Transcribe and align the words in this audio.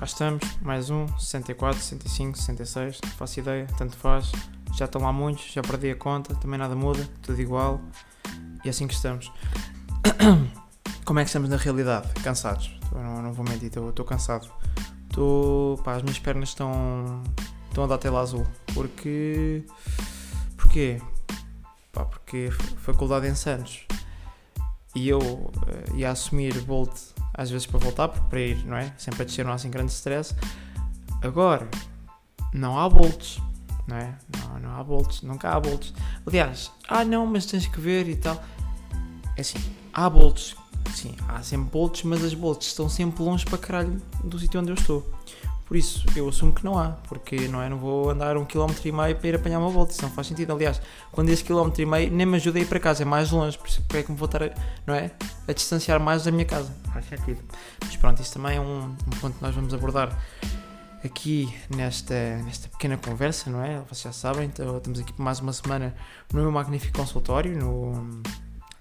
cá 0.00 0.06
estamos, 0.06 0.42
mais 0.62 0.88
um, 0.88 1.06
64, 1.18 1.78
65, 1.78 2.38
66, 2.38 3.00
não 3.04 3.10
faço 3.10 3.38
ideia, 3.38 3.66
tanto 3.76 3.94
faz. 3.98 4.32
Já 4.74 4.86
estão 4.86 5.02
lá 5.02 5.12
muitos, 5.12 5.52
já 5.52 5.60
perdi 5.60 5.90
a 5.90 5.94
conta, 5.94 6.34
também 6.36 6.58
nada 6.58 6.74
muda, 6.74 7.06
tudo 7.20 7.38
igual. 7.38 7.78
E 8.64 8.68
é 8.68 8.70
assim 8.70 8.86
que 8.86 8.94
estamos. 8.94 9.30
Como 11.04 11.18
é 11.18 11.22
que 11.22 11.28
estamos 11.28 11.50
na 11.50 11.58
realidade? 11.58 12.08
Cansados. 12.22 12.74
Não, 12.94 13.20
não 13.20 13.34
vou 13.34 13.44
mentir, 13.44 13.66
estou 13.66 14.04
cansado. 14.06 14.50
Estou. 15.10 15.76
pá, 15.84 15.96
as 15.96 16.02
minhas 16.02 16.18
pernas 16.18 16.48
estão. 16.48 17.22
estão 17.68 17.84
a 17.84 17.86
dar 17.86 17.98
tela 17.98 18.20
azul. 18.20 18.46
Porque. 18.72 19.66
Porquê? 20.56 20.98
Pá, 21.92 22.06
porque 22.06 22.50
faculdade 22.78 23.26
em 23.28 23.34
Santos. 23.34 23.86
E 24.94 25.10
eu 25.10 25.18
uh, 25.18 25.94
ia 25.94 26.10
assumir 26.10 26.58
Bolt 26.62 27.19
às 27.34 27.50
vezes 27.50 27.66
para 27.66 27.78
voltar, 27.78 28.08
porque 28.08 28.28
para 28.28 28.40
ir, 28.40 28.64
não 28.64 28.76
é? 28.76 28.92
Sempre 28.96 29.22
a 29.22 29.24
descer 29.24 29.44
não 29.44 29.52
há 29.52 29.54
assim 29.54 29.70
grande 29.70 29.92
stress. 29.92 30.34
Agora, 31.22 31.68
não 32.52 32.78
há 32.78 32.88
bolts, 32.88 33.40
não 33.86 33.96
é? 33.96 34.14
Não, 34.38 34.58
não 34.60 34.76
há 34.76 34.82
bolts, 34.82 35.22
nunca 35.22 35.50
há 35.50 35.60
bolts. 35.60 35.92
Aliás, 36.26 36.70
ah 36.88 37.04
não, 37.04 37.26
mas 37.26 37.46
tens 37.46 37.66
que 37.66 37.80
ver 37.80 38.08
e 38.08 38.16
tal. 38.16 38.42
É 39.36 39.40
assim, 39.40 39.58
há 39.92 40.08
bolts, 40.08 40.56
sim, 40.94 41.14
há 41.28 41.42
sempre 41.42 41.70
bolts, 41.70 42.02
mas 42.04 42.24
as 42.24 42.34
bolts 42.34 42.68
estão 42.68 42.88
sempre 42.88 43.22
longe 43.22 43.44
para 43.44 43.58
caralho 43.58 44.00
do 44.24 44.38
sítio 44.38 44.60
onde 44.60 44.70
eu 44.70 44.74
estou. 44.74 45.08
Por 45.70 45.76
isso, 45.76 46.04
eu 46.16 46.28
assumo 46.28 46.52
que 46.52 46.64
não 46.64 46.76
há, 46.76 46.88
porque 47.08 47.46
não 47.46 47.62
é? 47.62 47.68
Não 47.68 47.78
vou 47.78 48.10
andar 48.10 48.36
um 48.36 48.44
quilómetro 48.44 48.88
e 48.88 48.90
meio 48.90 49.14
para 49.14 49.28
ir 49.28 49.36
apanhar 49.36 49.60
uma 49.60 49.68
volta, 49.68 49.92
isso 49.92 50.02
não 50.02 50.10
faz 50.10 50.26
sentido. 50.26 50.52
Aliás, 50.52 50.82
quando 51.12 51.28
esse 51.28 51.44
quilómetro 51.44 51.80
e 51.80 51.86
meio 51.86 52.10
nem 52.10 52.26
me 52.26 52.38
ajuda 52.38 52.58
a 52.58 52.62
ir 52.62 52.64
para 52.64 52.80
casa, 52.80 53.02
é 53.02 53.06
mais 53.06 53.30
longe, 53.30 53.56
por 53.56 53.68
isso 53.68 53.80
é 53.94 54.02
que 54.02 54.10
me 54.10 54.18
vou 54.18 54.26
estar, 54.26 54.42
a, 54.42 54.50
não 54.84 54.96
é? 54.96 55.12
A 55.46 55.52
distanciar 55.52 56.00
mais 56.00 56.24
da 56.24 56.32
minha 56.32 56.44
casa. 56.44 56.74
Faz 56.92 57.04
sentido. 57.04 57.40
Mas 57.84 57.94
pronto, 57.94 58.20
isso 58.20 58.32
também 58.32 58.56
é 58.56 58.60
um, 58.60 58.80
um 58.82 59.16
ponto 59.20 59.36
que 59.36 59.42
nós 59.44 59.54
vamos 59.54 59.72
abordar 59.72 60.18
aqui 61.04 61.54
nesta, 61.72 62.38
nesta 62.38 62.68
pequena 62.68 62.96
conversa, 62.96 63.48
não 63.48 63.62
é? 63.62 63.78
Vocês 63.88 64.02
já 64.02 64.12
sabem, 64.12 64.46
então, 64.46 64.76
estamos 64.76 64.98
aqui 64.98 65.12
por 65.12 65.22
mais 65.22 65.38
uma 65.38 65.52
semana 65.52 65.94
no 66.32 66.42
meu 66.42 66.50
magnífico 66.50 66.98
consultório, 66.98 67.56
no, 67.56 68.20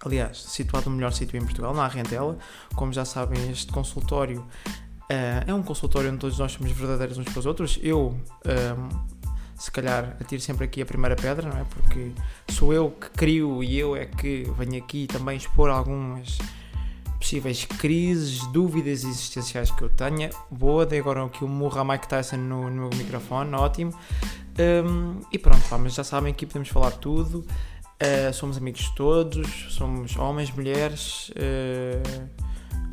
aliás, 0.04 0.42
situado 0.42 0.90
no 0.90 0.96
melhor 0.96 1.14
sítio 1.14 1.38
em 1.38 1.44
Portugal, 1.44 1.72
na 1.72 1.84
Arrendela. 1.84 2.36
Como 2.74 2.92
já 2.92 3.06
sabem, 3.06 3.52
este 3.52 3.72
consultório 3.72 4.44
é 5.48 5.54
um 5.54 5.64
consultório 5.64 6.10
onde 6.10 6.20
todos 6.20 6.38
nós 6.38 6.52
somos 6.52 6.72
verdadeiros 6.72 7.18
uns 7.18 7.26
para 7.26 7.40
os 7.40 7.46
outros. 7.46 7.80
Eu, 7.82 8.16
um, 8.46 8.90
se 9.58 9.72
calhar, 9.72 10.16
atiro 10.22 10.42
sempre 10.42 10.66
aqui 10.66 10.82
a 10.82 10.86
primeira 10.86 11.16
pedra, 11.16 11.50
não 11.50 11.58
é? 11.58 11.66
Porque 11.66 12.12
sou 12.50 12.74
eu 12.74 12.92
que 12.92 13.10
crio 13.10 13.64
e 13.64 13.78
eu 13.78 13.96
é 13.96 14.06
que 14.06 14.44
venho 14.58 14.82
aqui 14.82 15.08
também 15.08 15.38
expor 15.38 15.70
algumas 15.70 16.38
possíveis 17.20 17.66
crises, 17.66 18.48
dúvidas 18.52 19.04
existenciais 19.04 19.70
que 19.70 19.82
eu 19.82 19.90
tenha. 19.90 20.30
Boa, 20.50 20.86
dei 20.86 21.00
agora 21.00 21.26
aqui 21.26 21.44
o 21.44 21.48
um 21.48 21.50
murro 21.50 21.80
a 21.80 21.84
Mike 21.84 22.08
Tyson 22.08 22.38
no, 22.38 22.70
no 22.70 22.90
microfone, 22.96 23.54
ótimo. 23.56 23.94
Um, 24.60 25.22
e 25.32 25.38
pronto, 25.38 25.62
pá, 25.70 25.78
mas 25.78 25.94
já 25.94 26.04
sabem 26.04 26.34
que 26.34 26.46
podemos 26.46 26.70
falar 26.70 26.92
tudo. 26.92 27.46
Uh, 28.02 28.34
somos 28.34 28.58
amigos 28.58 28.90
todos, 28.96 29.68
somos 29.70 30.16
homens, 30.16 30.52
mulheres. 30.52 31.30
Uh, 31.32 32.49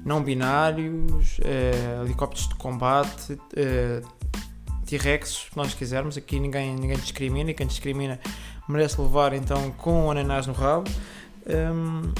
não 0.07 0.23
binários, 0.23 1.39
uh, 1.39 2.05
helicópteros 2.05 2.49
de 2.49 2.55
combate, 2.55 3.33
uh, 3.33 4.17
T-Rex, 4.87 5.49
se 5.51 5.57
nós 5.57 5.75
quisermos. 5.75 6.17
Aqui 6.17 6.39
ninguém, 6.39 6.77
ninguém 6.77 6.97
discrimina 6.97 7.51
e 7.51 7.55
quem 7.55 7.67
discrimina 7.67 8.21
merece 8.69 9.01
levar 9.01 9.33
então 9.33 9.73
com 9.73 10.07
o 10.07 10.11
ananás 10.13 10.47
no 10.47 10.53
rabo. 10.53 10.89
Um, 11.45 12.13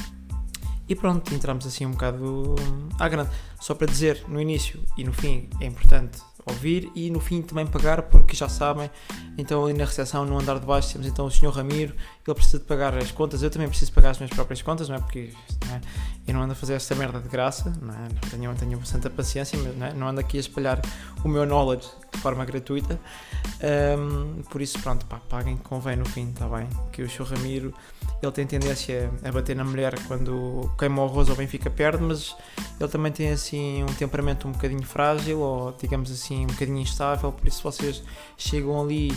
e 0.89 0.97
pronto, 0.97 1.33
entramos 1.33 1.65
assim 1.65 1.87
um 1.87 1.93
bocado 1.93 2.57
à 2.99 3.09
grande. 3.09 3.31
Só 3.61 3.73
para 3.73 3.87
dizer, 3.87 4.25
no 4.27 4.41
início 4.41 4.83
e 4.99 5.05
no 5.05 5.13
fim 5.13 5.49
é 5.61 5.67
importante 5.67 6.21
ouvir 6.45 6.91
e 6.95 7.09
no 7.11 7.21
fim 7.21 7.41
também 7.43 7.67
pagar, 7.67 8.03
porque 8.03 8.37
já 8.37 8.49
sabem, 8.49 8.89
então 9.37 9.65
ali 9.65 9.75
na 9.75 9.85
recepção, 9.85 10.25
no 10.25 10.39
andar 10.39 10.59
de 10.61 10.67
baixo, 10.67 10.93
temos 10.93 11.07
então 11.07 11.27
o 11.27 11.31
Sr. 11.31 11.51
Ramiro, 11.51 11.95
ele 12.31 12.35
precisa 12.35 12.59
de 12.59 12.65
pagar 12.65 12.97
as 12.97 13.11
contas, 13.13 13.43
eu 13.43 13.51
também 13.51 13.69
preciso 13.69 13.93
pagar 13.93 14.11
as 14.11 14.19
minhas 14.19 14.33
próprias 14.33 14.61
contas, 14.63 14.89
não 14.89 14.97
é? 14.97 14.99
Porque 14.99 15.33
não 15.67 15.75
é? 15.75 15.81
eu 16.27 16.35
não 16.35 16.43
ando 16.43 16.53
a 16.53 16.57
fazer 16.57 16.75
esta 16.75 16.95
merda 16.95 17.21
de 17.21 17.29
graça, 17.29 17.73
não 17.81 17.95
é? 17.95 18.09
Tenho, 18.31 18.55
tenho 18.55 18.79
bastante 18.79 19.09
paciência, 19.11 19.59
mas 19.59 19.77
não, 19.77 19.87
é? 19.87 19.95
não 19.95 20.09
ando 20.09 20.21
aqui 20.21 20.37
a 20.37 20.41
espalhar 20.41 20.81
o 21.25 21.29
meu 21.29 21.47
knowledge 21.47 21.89
de 22.13 22.19
forma 22.19 22.45
gratuita, 22.45 22.99
um, 23.99 24.43
por 24.43 24.61
isso, 24.61 24.79
pronto, 24.81 25.07
pá, 25.07 25.21
paguem, 25.29 25.57
convém 25.57 25.97
no 25.97 26.05
fim, 26.05 26.31
está 26.31 26.49
bem? 26.49 26.69
Que 26.93 27.03
o 27.03 27.09
Sr. 27.09 27.25
Ramiro, 27.25 27.75
ele 28.23 28.33
tem 28.33 28.47
tendência 28.47 29.11
a 29.23 29.31
bater 29.31 29.55
na 29.55 29.65
mulher 29.65 29.95
quando 30.07 30.71
queima 30.79 31.03
o 31.03 31.05
arroz 31.07 31.29
ou 31.29 31.37
bem 31.37 31.47
fica 31.47 31.71
perde, 31.71 32.03
mas 32.03 32.35
ele 32.81 32.89
também 32.89 33.13
tem 33.13 33.31
assim 33.31 33.83
um 33.83 33.95
temperamento 33.95 34.49
um 34.49 34.53
bocadinho 34.53 34.83
frágil 34.83 35.41
ou 35.41 35.73
digamos 35.73 36.11
assim 36.11 36.45
um 36.45 36.49
bocadinho 36.49 36.79
instável, 36.79 37.31
por 37.33 37.47
isso 37.47 37.63
vocês 37.63 38.03
chegam 38.37 38.81
ali 38.81 39.17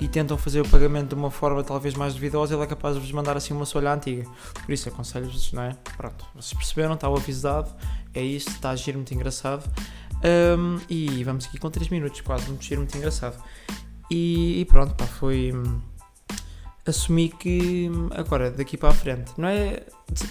e 0.00 0.08
tentam 0.08 0.36
fazer 0.38 0.60
o 0.60 0.68
pagamento 0.68 1.10
de 1.10 1.14
uma 1.14 1.30
forma 1.30 1.62
talvez 1.62 1.94
mais 1.94 2.14
duvidosa, 2.14 2.54
ele 2.54 2.62
é 2.62 2.66
capaz 2.66 2.94
de 2.94 3.00
vos 3.00 3.12
mandar 3.12 3.36
assim 3.36 3.52
uma 3.52 3.66
solha 3.66 3.92
antiga. 3.92 4.24
Por 4.64 4.72
isso 4.72 4.88
aconselho-vos, 4.88 5.52
não 5.52 5.62
é? 5.62 5.76
Pronto, 5.96 6.24
vocês 6.34 6.54
perceberam, 6.54 6.94
está 6.94 7.08
o 7.08 7.16
avisado, 7.16 7.70
é 8.14 8.22
isto, 8.22 8.50
está 8.50 8.70
a 8.70 8.72
agir 8.72 8.94
muito 8.94 9.12
engraçado. 9.12 9.70
Um, 10.22 10.78
e 10.88 11.22
vamos 11.24 11.46
aqui 11.46 11.58
com 11.58 11.70
3 11.70 11.88
minutos, 11.90 12.20
quase, 12.22 12.48
muito 12.48 12.64
giro, 12.64 12.80
muito 12.80 12.96
engraçado. 12.96 13.42
E, 14.10 14.60
e 14.60 14.64
pronto, 14.64 14.94
pá, 14.94 15.06
foi. 15.06 15.52
Hum, 15.54 15.80
assumi 16.86 17.28
que 17.28 17.90
hum, 17.92 18.08
agora, 18.12 18.50
daqui 18.50 18.76
para 18.76 18.88
a 18.88 18.94
frente, 18.94 19.32
não 19.36 19.48
é 19.48 19.82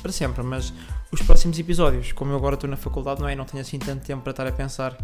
para 0.01 0.11
sempre, 0.11 0.43
mas 0.43 0.73
os 1.11 1.21
próximos 1.21 1.57
episódios, 1.57 2.11
como 2.11 2.31
eu 2.31 2.37
agora 2.37 2.55
estou 2.55 2.69
na 2.69 2.75
faculdade, 2.75 3.21
não 3.21 3.29
é? 3.29 3.35
Não 3.35 3.45
tenho 3.45 3.61
assim 3.61 3.79
tanto 3.79 4.05
tempo 4.05 4.23
para 4.23 4.31
estar 4.31 4.47
a 4.47 4.51
pensar. 4.51 4.97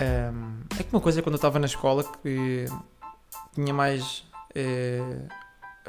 Um, 0.00 0.60
é 0.78 0.82
que 0.82 0.92
uma 0.92 1.00
coisa 1.00 1.18
é 1.18 1.22
quando 1.22 1.34
eu 1.34 1.38
estava 1.38 1.58
na 1.58 1.66
escola 1.66 2.04
que 2.22 2.66
tinha 3.58 3.74
mais 3.74 4.24
uh, 4.54 5.28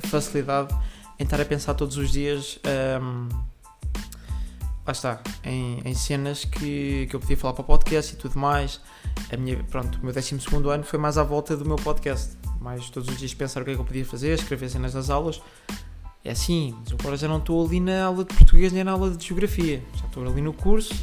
facilidade 0.08 0.76
em 1.20 1.24
estar 1.24 1.40
a 1.40 1.46
pensar 1.46 1.76
todos 1.76 1.98
os 1.98 2.12
dias. 2.12 2.60
Um, 3.00 3.30
lá 4.86 4.92
está, 4.92 5.22
em, 5.44 5.82
em, 5.86 5.94
cenas 5.94 6.46
que, 6.46 7.06
que 7.08 7.16
eu 7.16 7.20
podia 7.20 7.38
falar 7.38 7.54
para 7.54 7.62
o 7.62 7.66
podcast 7.66 8.14
e 8.14 8.18
tudo 8.18 8.40
mais. 8.40 8.82
A 9.32 9.38
minha, 9.38 9.64
pronto, 9.66 10.00
o 10.00 10.04
meu 10.04 10.14
12 10.14 10.36
ano 10.72 10.84
foi 10.84 10.98
mais 10.98 11.18
à 11.18 11.24
volta 11.24 11.56
do 11.56 11.64
meu 11.64 11.76
podcast. 11.76 12.38
Mais 12.60 12.90
todos 12.90 13.08
os 13.08 13.18
dias 13.18 13.34
pensar 13.34 13.62
o 13.62 13.66
que 13.66 13.72
é 13.72 13.76
que 13.76 13.80
eu 13.80 13.86
podia 13.86 14.06
fazer, 14.06 14.34
escrever 14.34 14.70
cenas 14.70 14.96
nas 14.96 15.10
aulas. 15.10 15.40
É 16.26 16.32
assim, 16.32 16.76
mas 16.80 16.92
agora 17.00 17.16
já 17.16 17.28
não 17.28 17.38
estou 17.38 17.66
ali 17.66 17.80
na 17.80 18.06
aula 18.06 18.26
de 18.26 18.34
português 18.34 18.74
nem 18.74 18.84
na 18.84 18.94
aula 18.94 19.12
de 19.12 19.26
geografia. 19.26 19.84
Já 19.96 20.06
estou 20.06 20.28
ali 20.28 20.42
no 20.42 20.54
curso, 20.54 20.94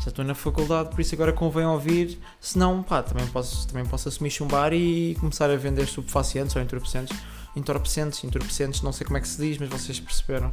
já 0.00 0.08
estou 0.08 0.24
na 0.24 0.34
faculdade, 0.34 0.90
por 0.90 1.00
isso 1.00 1.14
agora 1.14 1.32
convém 1.32 1.64
ouvir. 1.64 2.18
Se 2.40 2.58
não, 2.58 2.82
pá, 2.82 3.02
também 3.02 3.26
posso, 3.28 3.66
também 3.66 3.84
posso 3.84 4.08
assumir 4.08 4.30
chumbar 4.30 4.72
e 4.72 5.16
começar 5.18 5.50
a 5.50 5.56
vender 5.56 5.86
subfacientes 5.86 6.54
ou 6.54 6.62
entorpecentes. 6.62 7.16
Entorpecentes, 7.56 8.22
entorpecentes, 8.22 8.82
não 8.82 8.92
sei 8.92 9.06
como 9.06 9.16
é 9.16 9.20
que 9.20 9.28
se 9.28 9.40
diz, 9.40 9.56
mas 9.56 9.70
vocês 9.70 9.98
perceberam. 9.98 10.52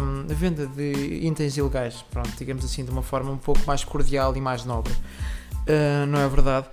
Um, 0.00 0.30
a 0.30 0.34
venda 0.34 0.66
de 0.66 0.92
itens 1.22 1.56
ilegais, 1.56 2.04
pronto, 2.10 2.30
digamos 2.36 2.64
assim, 2.64 2.84
de 2.84 2.90
uma 2.90 3.02
forma 3.02 3.30
um 3.30 3.38
pouco 3.38 3.60
mais 3.66 3.84
cordial 3.84 4.36
e 4.36 4.40
mais 4.40 4.64
nobre. 4.64 4.92
Uh, 4.92 6.06
não 6.08 6.18
é 6.18 6.28
verdade? 6.28 6.66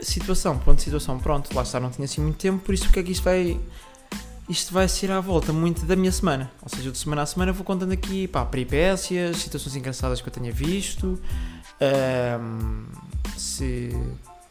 Situação, 0.00 0.58
ponto 0.58 0.76
de 0.76 0.82
situação, 0.82 1.18
pronto, 1.18 1.54
lá 1.54 1.62
está, 1.62 1.80
não 1.80 1.88
tinha 1.88 2.04
assim 2.04 2.20
muito 2.20 2.36
tempo, 2.36 2.58
por 2.58 2.74
isso 2.74 2.88
o 2.88 2.92
que 2.92 2.98
é 2.98 3.02
que 3.02 3.12
isto 3.12 3.22
vai 3.22 3.58
isto 4.52 4.74
vai 4.74 4.86
ser 4.86 5.10
à 5.10 5.18
volta 5.18 5.50
muito 5.50 5.86
da 5.86 5.96
minha 5.96 6.12
semana. 6.12 6.52
Ou 6.62 6.68
seja, 6.68 6.90
de 6.90 6.98
semana 6.98 7.22
a 7.22 7.26
semana 7.26 7.52
vou 7.52 7.64
contando 7.64 7.90
aqui 7.92 8.28
pá, 8.28 8.44
peripécias, 8.44 9.38
situações 9.38 9.74
engraçadas 9.74 10.20
que 10.20 10.28
eu 10.28 10.32
tenha 10.32 10.52
visto, 10.52 11.18
um, 12.38 12.84
se 13.34 13.90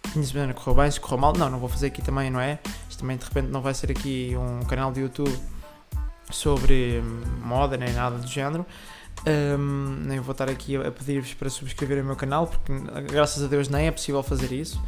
a 0.04 0.16
minha 0.16 0.26
semana 0.26 0.54
correu 0.56 0.82
bem, 0.82 0.90
se 0.90 1.00
correu 1.00 1.20
mal. 1.20 1.34
Não, 1.34 1.52
não 1.52 1.60
vou 1.60 1.70
fazer 1.70 1.88
aqui 1.88 2.02
também, 2.02 2.32
não 2.32 2.40
é? 2.40 2.60
Isto 2.90 3.02
também 3.02 3.16
de 3.16 3.24
repente 3.24 3.50
não 3.50 3.62
vai 3.62 3.76
ser 3.76 3.92
aqui 3.92 4.34
um 4.36 4.66
canal 4.66 4.92
de 4.92 5.02
YouTube 5.02 5.32
sobre 6.32 7.00
moda 7.44 7.78
nem 7.78 7.94
nada 7.94 8.18
do 8.18 8.28
género. 8.28 8.66
Um, 9.28 9.98
nem 10.08 10.20
vou 10.20 10.32
estar 10.32 10.50
aqui 10.50 10.78
a 10.78 10.92
pedir-vos 10.92 11.36
para 11.36 11.48
subscrever 11.48 12.02
o 12.02 12.06
meu 12.08 12.16
canal, 12.16 12.48
porque 12.48 12.74
graças 13.08 13.44
a 13.44 13.48
Deus 13.48 13.70
nem 13.70 13.86
é 13.86 13.92
possível 13.92 14.24
fazer 14.24 14.52
isso. 14.52 14.82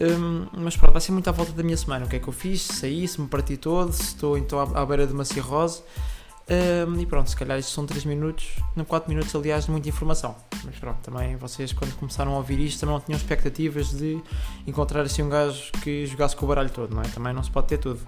Um, 0.00 0.46
mas 0.52 0.76
pronto, 0.76 0.92
vai 0.92 1.00
ser 1.00 1.12
muito 1.12 1.28
à 1.28 1.32
volta 1.32 1.52
da 1.52 1.62
minha 1.62 1.76
semana. 1.76 2.06
O 2.06 2.08
que 2.08 2.16
é 2.16 2.18
que 2.18 2.28
eu 2.28 2.32
fiz? 2.32 2.62
Saí, 2.62 3.06
se 3.06 3.20
me 3.20 3.28
parti 3.28 3.56
todo, 3.56 3.92
se 3.92 4.02
estou 4.02 4.38
então 4.38 4.58
à, 4.58 4.80
à 4.80 4.86
beira 4.86 5.06
de 5.06 5.12
uma 5.12 5.24
cirrose. 5.24 5.82
Um, 6.50 6.98
e 6.98 7.06
pronto, 7.06 7.30
se 7.30 7.36
calhar 7.36 7.56
isto 7.60 7.70
são 7.70 7.86
3 7.86 8.04
minutos, 8.04 8.56
não 8.74 8.84
4 8.84 9.08
minutos, 9.08 9.32
aliás, 9.36 9.66
de 9.66 9.70
muita 9.70 9.88
informação. 9.88 10.34
Mas 10.64 10.76
pronto, 10.80 10.98
também 10.98 11.36
vocês, 11.36 11.72
quando 11.72 11.94
começaram 11.94 12.32
a 12.32 12.38
ouvir 12.38 12.58
isto, 12.58 12.80
também 12.80 12.94
não 12.94 13.00
tinham 13.00 13.16
expectativas 13.16 13.90
de 13.90 14.20
encontrar 14.66 15.02
assim 15.02 15.22
um 15.22 15.28
gajo 15.28 15.70
que 15.80 16.06
jogasse 16.06 16.34
com 16.34 16.46
o 16.46 16.48
baralho 16.48 16.70
todo, 16.70 16.92
não 16.92 17.02
é? 17.02 17.04
Também 17.06 17.32
não 17.32 17.42
se 17.42 17.50
pode 17.52 17.68
ter 17.68 17.78
tudo. 17.78 18.00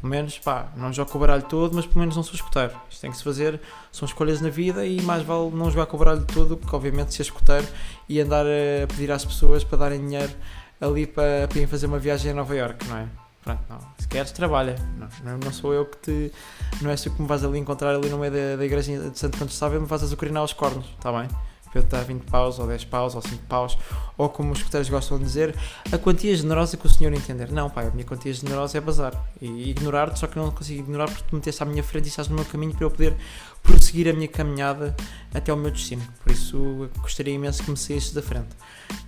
Pelo 0.00 0.10
menos, 0.10 0.38
pá, 0.38 0.72
não 0.74 0.90
jogo 0.90 1.10
com 1.10 1.18
o 1.18 1.20
baralho 1.20 1.42
todo, 1.42 1.74
mas 1.74 1.84
pelo 1.84 2.00
menos 2.00 2.16
não 2.16 2.22
sou 2.22 2.34
escuteiro. 2.34 2.72
Isto 2.88 3.02
tem 3.02 3.10
que 3.10 3.16
se 3.18 3.24
fazer, 3.24 3.60
são 3.90 4.06
escolhas 4.06 4.40
na 4.40 4.48
vida 4.48 4.86
e 4.86 5.02
mais 5.02 5.22
vale 5.22 5.50
não 5.50 5.70
jogar 5.70 5.84
com 5.84 5.96
o 5.96 5.98
baralho 5.98 6.24
todo, 6.24 6.56
porque 6.56 6.74
obviamente 6.74 7.12
ser 7.12 7.22
escuteiro 7.22 7.66
e 8.08 8.18
andar 8.20 8.46
a 8.46 8.86
pedir 8.86 9.12
às 9.12 9.22
pessoas 9.22 9.64
para 9.64 9.76
darem 9.76 10.00
dinheiro 10.00 10.32
ali 10.82 11.06
para, 11.06 11.46
para 11.48 11.58
ir 11.60 11.66
fazer 11.66 11.86
uma 11.86 11.98
viagem 11.98 12.32
a 12.32 12.34
Nova 12.34 12.54
York, 12.54 12.86
não 12.88 12.98
é? 12.98 13.08
Pronto, 13.42 13.62
não. 13.68 13.78
Se 13.98 14.06
queres, 14.06 14.30
trabalha. 14.32 14.76
Não, 15.24 15.38
não 15.38 15.52
sou 15.52 15.72
eu 15.72 15.86
que 15.86 15.96
te. 15.98 16.32
Não 16.80 16.90
és 16.90 17.00
tu 17.00 17.10
que 17.10 17.20
me 17.20 17.26
vais 17.26 17.44
ali 17.44 17.58
encontrar 17.58 17.94
ali 17.94 18.08
no 18.08 18.18
meio 18.18 18.32
da, 18.32 18.56
da 18.56 18.64
igreja 18.64 19.10
de 19.10 19.18
Santo 19.18 19.52
Sávio 19.52 19.78
e 19.78 19.80
me 19.80 19.86
vais 19.86 20.02
azucrinar 20.02 20.44
os 20.44 20.52
cornos, 20.52 20.86
está 20.98 21.12
bem? 21.12 21.28
para 21.72 21.80
eu 21.80 21.84
dar 21.84 22.04
20 22.04 22.24
paus, 22.24 22.58
ou 22.58 22.66
10 22.66 22.84
paus, 22.84 23.14
ou 23.14 23.22
5 23.22 23.42
paus, 23.46 23.78
ou 24.18 24.28
como 24.28 24.52
os 24.52 24.58
escuteiros 24.58 24.90
gostam 24.90 25.18
de 25.18 25.24
dizer, 25.24 25.56
a 25.90 25.96
quantia 25.96 26.36
generosa 26.36 26.76
que 26.76 26.86
o 26.86 26.90
senhor 26.90 27.12
entender. 27.14 27.50
Não, 27.50 27.70
pai, 27.70 27.88
a 27.88 27.90
minha 27.90 28.04
quantia 28.04 28.32
generosa 28.32 28.76
é 28.76 28.80
bazar. 28.80 29.14
E 29.40 29.70
ignorar-te, 29.70 30.18
só 30.18 30.26
que 30.26 30.36
não 30.36 30.50
consigo 30.50 30.80
ignorar 30.80 31.06
porque 31.06 31.24
tu 31.28 31.34
meteste 31.34 31.62
à 31.62 31.66
minha 31.66 31.82
frente 31.82 32.06
e 32.06 32.08
estás 32.08 32.28
no 32.28 32.36
meu 32.36 32.44
caminho 32.44 32.74
para 32.74 32.84
eu 32.84 32.90
poder 32.90 33.16
prosseguir 33.62 34.08
a 34.08 34.12
minha 34.12 34.28
caminhada 34.28 34.94
até 35.32 35.50
ao 35.50 35.56
meu 35.56 35.70
destino. 35.70 36.02
Por 36.22 36.30
isso, 36.30 36.90
gostaria 36.98 37.32
imenso 37.32 37.62
que 37.62 37.70
me 37.70 37.76
saísse 37.76 38.14
da 38.14 38.20
frente. 38.20 38.54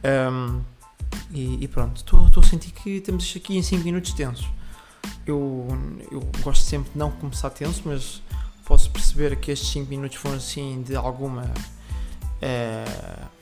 Um, 0.03 0.63
e, 1.35 1.65
e, 1.65 1.69
pronto, 1.69 1.97
estou 1.97 2.41
a 2.41 2.47
sentir 2.47 2.71
que 2.71 2.91
isto 2.91 3.39
aqui 3.39 3.59
em 3.59 3.63
5 3.63 3.83
minutos 3.83 4.13
tensos. 4.13 4.47
Eu, 5.27 5.67
eu 6.11 6.21
gosto 6.43 6.63
sempre 6.63 6.93
de 6.93 6.99
não 6.99 7.11
começar 7.11 7.51
tenso, 7.51 7.83
mas 7.85 8.23
posso 8.65 8.89
perceber 8.91 9.37
que 9.37 9.51
estes 9.51 9.69
5 9.71 9.91
minutos 9.91 10.17
foram 10.17 10.37
assim 10.37 10.83
de 10.83 10.95
alguma. 10.95 11.43
Uh, 12.41 13.35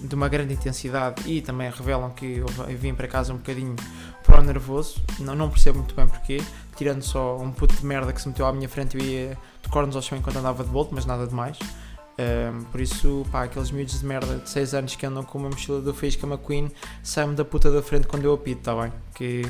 de 0.00 0.14
uma 0.14 0.28
grande 0.28 0.54
intensidade 0.54 1.22
e 1.30 1.40
também 1.40 1.70
revelam 1.70 2.10
que 2.10 2.36
eu, 2.36 2.46
vim 2.78 2.94
para 2.94 3.08
casa 3.08 3.32
um 3.32 3.36
bocadinho 3.36 3.74
para 4.22 4.40
o 4.40 4.42
nervoso. 4.42 5.02
Não, 5.18 5.34
não 5.34 5.50
percebo 5.50 5.78
muito 5.78 5.94
bem 5.94 6.06
porquê, 6.06 6.42
tirando 6.76 7.02
só 7.02 7.38
um 7.38 7.50
puto 7.50 7.74
de 7.74 7.84
merda 7.84 8.12
que 8.12 8.20
se 8.20 8.28
meteu 8.28 8.46
à 8.46 8.52
minha 8.52 8.68
frente 8.68 8.96
e 8.96 9.02
ia 9.02 9.38
de 9.62 9.68
cornos 9.68 9.96
ao 9.96 10.02
chão 10.02 10.16
enquanto 10.18 10.36
andava 10.36 10.62
de 10.64 10.70
volta, 10.70 10.94
mas 10.94 11.06
nada 11.06 11.26
demais. 11.26 11.58
Um, 12.16 12.64
por 12.64 12.80
isso, 12.80 13.26
pá, 13.32 13.44
aqueles 13.44 13.70
miúdos 13.70 13.98
de 13.98 14.06
merda 14.06 14.38
de 14.38 14.48
6 14.48 14.74
anos 14.74 14.96
que 14.96 15.04
andam 15.04 15.24
com 15.24 15.38
uma 15.38 15.48
mochila 15.48 15.80
do 15.80 15.92
Faísca 15.92 16.26
McQueen 16.26 16.70
saem-me 17.02 17.34
da 17.34 17.44
puta 17.44 17.70
da 17.70 17.82
frente 17.82 18.06
quando 18.06 18.24
eu 18.24 18.32
apito, 18.32 18.62
tá 18.62 18.74
bem? 18.74 18.92
Que 19.14 19.42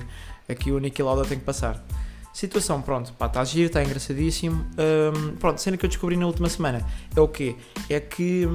aqui 0.49 0.73
o 0.73 0.79
Nicky 0.79 1.03
Lauda 1.03 1.25
tem 1.25 1.39
que 1.39 1.45
passar. 1.45 1.85
Situação, 2.33 2.83
pronto, 2.83 3.13
pá, 3.13 3.27
está 3.27 3.45
giro, 3.45 3.67
está 3.67 3.83
engraçadíssimo. 3.83 4.67
Um, 4.77 5.37
pronto, 5.37 5.61
cena 5.61 5.77
que 5.77 5.85
eu 5.85 5.89
descobri 5.89 6.17
na 6.17 6.27
última 6.27 6.49
semana 6.49 6.85
é 7.15 7.21
o 7.21 7.29
quê? 7.29 7.55
É 7.89 8.01
que, 8.01 8.49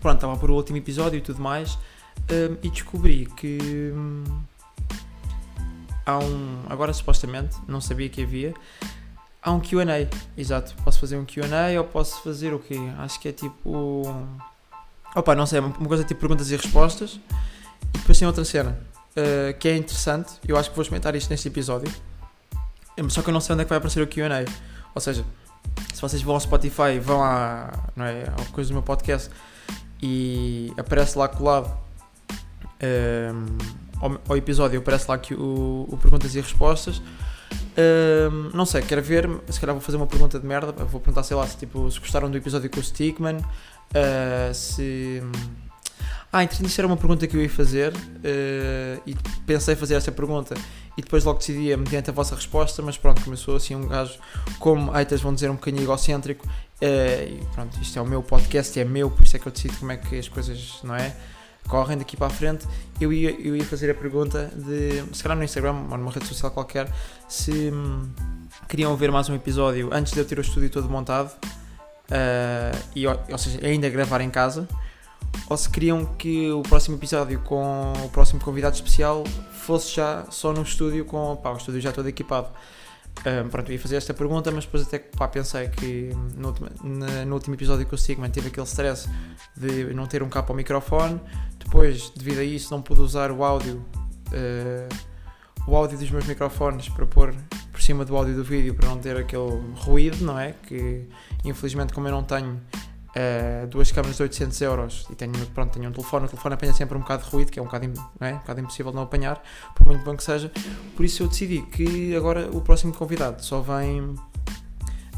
pronto, 0.00 0.14
estava 0.14 0.36
por 0.36 0.50
o 0.50 0.54
último 0.54 0.78
episódio 0.78 1.18
e 1.18 1.20
tudo 1.20 1.40
mais 1.42 1.76
um, 2.30 2.56
e 2.62 2.70
descobri 2.70 3.26
que 3.36 3.92
hum, 3.94 4.24
há 6.06 6.18
um, 6.18 6.62
agora 6.68 6.92
supostamente, 6.92 7.56
não 7.66 7.80
sabia 7.80 8.08
que 8.08 8.22
havia, 8.22 8.54
há 9.46 9.52
um 9.52 9.60
QA, 9.60 10.08
exato. 10.36 10.74
Posso 10.84 10.98
fazer 10.98 11.16
um 11.16 11.24
QA 11.24 11.78
ou 11.78 11.84
posso 11.84 12.20
fazer 12.22 12.52
o 12.52 12.58
quê? 12.58 12.76
Acho 12.98 13.20
que 13.20 13.28
é 13.28 13.32
tipo. 13.32 14.02
Opa, 15.14 15.34
não 15.34 15.46
sei, 15.46 15.60
uma 15.60 15.72
coisa 15.72 16.02
tipo 16.04 16.20
perguntas 16.20 16.50
e 16.50 16.56
respostas. 16.56 17.20
E 17.94 17.98
depois 17.98 18.18
tem 18.18 18.26
outra 18.26 18.44
cena 18.44 18.76
uh, 19.16 19.56
que 19.58 19.68
é 19.68 19.76
interessante. 19.76 20.32
Eu 20.46 20.56
acho 20.58 20.68
que 20.68 20.76
vou 20.76 20.82
experimentar 20.82 21.14
isto 21.14 21.30
neste 21.30 21.46
episódio. 21.46 21.90
Só 23.08 23.22
que 23.22 23.28
eu 23.28 23.32
não 23.32 23.40
sei 23.40 23.54
onde 23.54 23.62
é 23.62 23.64
que 23.64 23.68
vai 23.68 23.78
aparecer 23.78 24.02
o 24.02 24.06
QA. 24.06 24.44
Ou 24.94 25.00
seja, 25.00 25.24
se 25.94 26.02
vocês 26.02 26.20
vão 26.22 26.34
ao 26.34 26.40
Spotify 26.40 26.98
vão 27.00 27.22
à, 27.22 27.72
não 27.94 28.04
é, 28.04 28.24
coisa 28.52 28.68
do 28.68 28.74
meu 28.74 28.82
podcast 28.82 29.30
e 30.02 30.72
aparece 30.76 31.16
lá 31.16 31.28
colado 31.28 31.70
um, 32.82 33.58
ao, 34.00 34.20
ao, 34.28 34.36
episódio, 34.36 34.78
aparece 34.78 35.08
lá 35.08 35.18
que 35.18 35.34
o, 35.34 35.86
o 35.88 35.98
perguntas 35.98 36.34
e 36.34 36.40
respostas 36.40 37.00
não 38.54 38.64
sei, 38.64 38.82
quero 38.82 39.02
ver. 39.02 39.28
Se 39.48 39.60
calhar 39.60 39.74
vou 39.74 39.82
fazer 39.82 39.96
uma 39.96 40.06
pergunta 40.06 40.38
de 40.38 40.46
merda. 40.46 40.72
Vou 40.84 41.00
perguntar, 41.00 41.22
sei 41.22 41.36
lá, 41.36 41.46
se, 41.46 41.56
tipo, 41.56 41.90
se 41.90 42.00
gostaram 42.00 42.30
do 42.30 42.36
episódio 42.36 42.70
com 42.70 42.80
o 42.80 42.82
Stickman. 42.82 43.36
Uh, 43.36 44.54
se. 44.54 45.22
Ah, 46.32 46.42
entretanto, 46.42 46.68
isso 46.68 46.80
era 46.80 46.86
uma 46.86 46.96
pergunta 46.96 47.26
que 47.26 47.36
eu 47.36 47.42
ia 47.42 47.48
fazer 47.48 47.94
uh, 47.94 49.02
e 49.06 49.16
pensei 49.46 49.74
fazer 49.74 49.94
essa 49.94 50.12
pergunta 50.12 50.54
e 50.96 51.02
depois 51.02 51.24
logo 51.24 51.38
decidia 51.38 51.76
mediante 51.76 52.10
a 52.10 52.12
vossa 52.12 52.34
resposta, 52.34 52.82
mas 52.82 52.98
pronto, 52.98 53.22
começou 53.22 53.56
assim 53.56 53.74
um 53.74 53.86
gajo, 53.86 54.18
como 54.58 54.92
aitas 54.92 55.20
vão 55.20 55.32
dizer, 55.32 55.50
um 55.50 55.54
bocadinho 55.54 55.84
egocêntrico 55.84 56.46
uh, 56.46 56.52
e 56.82 57.40
pronto, 57.54 57.80
isto 57.80 57.98
é 57.98 58.02
o 58.02 58.06
meu 58.06 58.22
podcast, 58.22 58.78
é 58.78 58.84
meu, 58.84 59.10
por 59.10 59.22
isso 59.22 59.36
é 59.36 59.38
que 59.38 59.46
eu 59.46 59.52
decido 59.52 59.76
como 59.78 59.92
é 59.92 59.96
que 59.96 60.18
as 60.18 60.28
coisas, 60.28 60.80
não 60.82 60.94
é? 60.94 61.14
Correm 61.68 61.98
daqui 61.98 62.16
para 62.16 62.28
a 62.28 62.30
frente, 62.30 62.66
eu 63.00 63.12
ia, 63.12 63.30
eu 63.30 63.56
ia 63.56 63.64
fazer 63.64 63.90
a 63.90 63.94
pergunta 63.94 64.50
de, 64.54 65.02
se 65.14 65.22
calhar 65.22 65.36
no 65.36 65.44
Instagram 65.44 65.74
ou 65.90 65.98
numa 65.98 66.10
rede 66.10 66.26
social 66.26 66.50
qualquer, 66.50 66.90
se 67.28 67.70
hum, 67.72 68.08
queriam 68.68 68.96
ver 68.96 69.10
mais 69.10 69.28
um 69.28 69.34
episódio 69.34 69.90
antes 69.92 70.12
de 70.12 70.18
eu 70.18 70.24
ter 70.24 70.38
o 70.38 70.40
estúdio 70.40 70.70
todo 70.70 70.88
montado, 70.88 71.30
uh, 72.10 72.78
e, 72.94 73.06
ou 73.06 73.38
seja, 73.38 73.66
ainda 73.66 73.88
gravar 73.88 74.20
em 74.20 74.30
casa, 74.30 74.68
ou 75.48 75.56
se 75.56 75.68
queriam 75.68 76.04
que 76.04 76.50
o 76.50 76.62
próximo 76.62 76.96
episódio 76.96 77.40
com 77.40 77.92
o 78.04 78.08
próximo 78.08 78.40
convidado 78.40 78.74
especial 78.74 79.24
fosse 79.52 79.96
já 79.96 80.24
só 80.30 80.52
no 80.52 80.62
estúdio 80.62 81.04
com 81.04 81.36
pá, 81.36 81.50
o 81.50 81.56
estúdio 81.56 81.80
já 81.80 81.92
todo 81.92 82.08
equipado. 82.08 82.48
Um, 83.24 83.48
pronto, 83.48 83.72
ia 83.72 83.78
fazer 83.78 83.96
esta 83.96 84.14
pergunta, 84.14 84.50
mas 84.52 84.64
depois 84.64 84.86
até 84.86 84.98
pá, 84.98 85.26
pensei 85.26 85.68
que 85.68 86.10
no 86.36 86.48
último, 86.48 86.68
no 87.26 87.34
último 87.34 87.54
episódio 87.54 87.84
que 87.84 87.94
o 87.94 87.98
Sigma 87.98 88.28
tive 88.28 88.48
aquele 88.48 88.66
stress 88.66 89.08
de 89.56 89.92
não 89.94 90.06
ter 90.06 90.22
um 90.22 90.28
cabo 90.28 90.52
ao 90.52 90.56
microfone, 90.56 91.20
depois, 91.58 92.10
devido 92.10 92.38
a 92.38 92.44
isso, 92.44 92.72
não 92.72 92.80
pude 92.80 93.00
usar 93.00 93.32
o 93.32 93.42
áudio, 93.42 93.84
uh, 94.28 94.94
o 95.66 95.74
áudio 95.74 95.98
dos 95.98 96.10
meus 96.10 96.24
microfones 96.26 96.88
para 96.88 97.04
pôr 97.06 97.34
por 97.72 97.82
cima 97.82 98.04
do 98.04 98.16
áudio 98.16 98.36
do 98.36 98.44
vídeo 98.44 98.74
para 98.74 98.88
não 98.88 98.98
ter 98.98 99.16
aquele 99.16 99.60
ruído, 99.76 100.24
não 100.24 100.38
é? 100.38 100.52
Que 100.52 101.08
infelizmente, 101.44 101.92
como 101.92 102.06
eu 102.06 102.12
não 102.12 102.22
tenho 102.22 102.60
uh, 103.16 103.66
duas 103.66 103.90
câmaras 103.90 104.16
de 104.16 104.22
800 104.22 104.60
euros 104.60 105.06
e 105.10 105.14
tenho, 105.14 105.32
pronto, 105.54 105.72
tenho 105.72 105.88
um 105.88 105.92
telefone, 105.92 106.26
o 106.26 106.28
telefone 106.28 106.54
apanha 106.54 106.72
sempre 106.72 106.96
um 106.96 107.00
bocado 107.00 107.24
de 107.24 107.30
ruído, 107.30 107.50
que 107.50 107.58
é 107.58 107.62
um 107.62 107.64
bocado, 107.64 107.92
é? 108.20 108.34
um 108.34 108.38
bocado 108.38 108.60
impossível 108.60 108.92
não 108.92 109.02
apanhar, 109.02 109.42
por 109.74 109.86
muito 109.86 110.04
bom 110.04 110.16
que 110.16 110.22
seja. 110.22 110.50
Por 110.94 111.04
isso 111.04 111.22
eu 111.22 111.28
decidi 111.28 111.62
que 111.62 112.14
agora 112.14 112.48
o 112.52 112.60
próximo 112.60 112.92
convidado 112.92 113.44
só 113.44 113.60
vem. 113.60 114.00
Um, 114.00 114.16